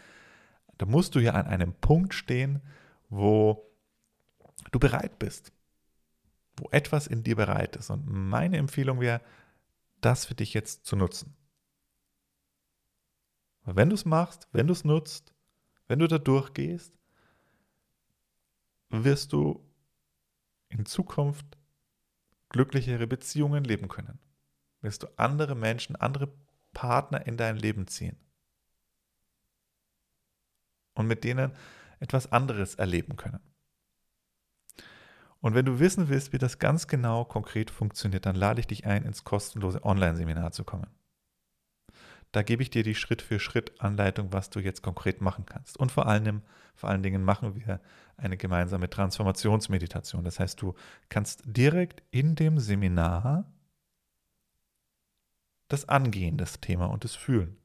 da 0.78 0.86
musst 0.86 1.14
du 1.14 1.20
ja 1.20 1.32
an 1.32 1.46
einem 1.46 1.74
Punkt 1.74 2.14
stehen, 2.14 2.62
wo 3.10 3.70
du 4.72 4.78
bereit 4.78 5.18
bist. 5.18 5.52
Wo 6.56 6.68
etwas 6.70 7.06
in 7.06 7.22
dir 7.22 7.36
bereit 7.36 7.76
ist. 7.76 7.90
Und 7.90 8.06
meine 8.06 8.56
Empfehlung 8.56 9.00
wäre, 9.00 9.20
das 10.00 10.24
für 10.24 10.34
dich 10.34 10.54
jetzt 10.54 10.86
zu 10.86 10.96
nutzen. 10.96 11.36
wenn 13.64 13.90
du 13.90 13.94
es 13.94 14.06
machst, 14.06 14.48
wenn 14.52 14.66
du 14.66 14.72
es 14.72 14.84
nutzt, 14.84 15.34
wenn 15.86 15.98
du 15.98 16.08
da 16.08 16.18
durchgehst, 16.18 16.99
wirst 18.90 19.32
du 19.32 19.64
in 20.68 20.84
Zukunft 20.86 21.58
glücklichere 22.48 23.06
Beziehungen 23.06 23.64
leben 23.64 23.88
können. 23.88 24.18
Wirst 24.80 25.02
du 25.02 25.08
andere 25.16 25.54
Menschen, 25.54 25.96
andere 25.96 26.32
Partner 26.72 27.26
in 27.26 27.36
dein 27.36 27.56
Leben 27.56 27.86
ziehen. 27.86 28.16
Und 30.94 31.06
mit 31.06 31.24
denen 31.24 31.52
etwas 32.00 32.32
anderes 32.32 32.74
erleben 32.74 33.16
können. 33.16 33.40
Und 35.40 35.54
wenn 35.54 35.64
du 35.64 35.78
wissen 35.78 36.08
willst, 36.08 36.32
wie 36.32 36.38
das 36.38 36.58
ganz 36.58 36.86
genau 36.86 37.24
konkret 37.24 37.70
funktioniert, 37.70 38.26
dann 38.26 38.36
lade 38.36 38.60
ich 38.60 38.66
dich 38.66 38.86
ein, 38.86 39.04
ins 39.04 39.24
kostenlose 39.24 39.84
Online-Seminar 39.84 40.52
zu 40.52 40.64
kommen. 40.64 40.88
Da 42.32 42.42
gebe 42.42 42.62
ich 42.62 42.70
dir 42.70 42.84
die 42.84 42.94
Schritt-für-Schritt-Anleitung, 42.94 44.32
was 44.32 44.50
du 44.50 44.60
jetzt 44.60 44.82
konkret 44.82 45.20
machen 45.20 45.46
kannst. 45.46 45.76
Und 45.76 45.90
vor 45.90 46.06
allem, 46.06 46.42
vor 46.74 46.88
allen 46.88 47.02
Dingen 47.02 47.24
machen 47.24 47.56
wir 47.56 47.80
eine 48.16 48.36
gemeinsame 48.36 48.88
Transformationsmeditation. 48.88 50.24
Das 50.24 50.38
heißt, 50.38 50.60
du 50.62 50.74
kannst 51.08 51.42
direkt 51.44 52.02
in 52.10 52.36
dem 52.36 52.58
Seminar 52.58 53.50
das 55.68 55.88
Angehen 55.88 56.36
des 56.36 56.60
Thema 56.60 56.86
und 56.86 57.04
das 57.04 57.16
Fühlen. 57.16 57.56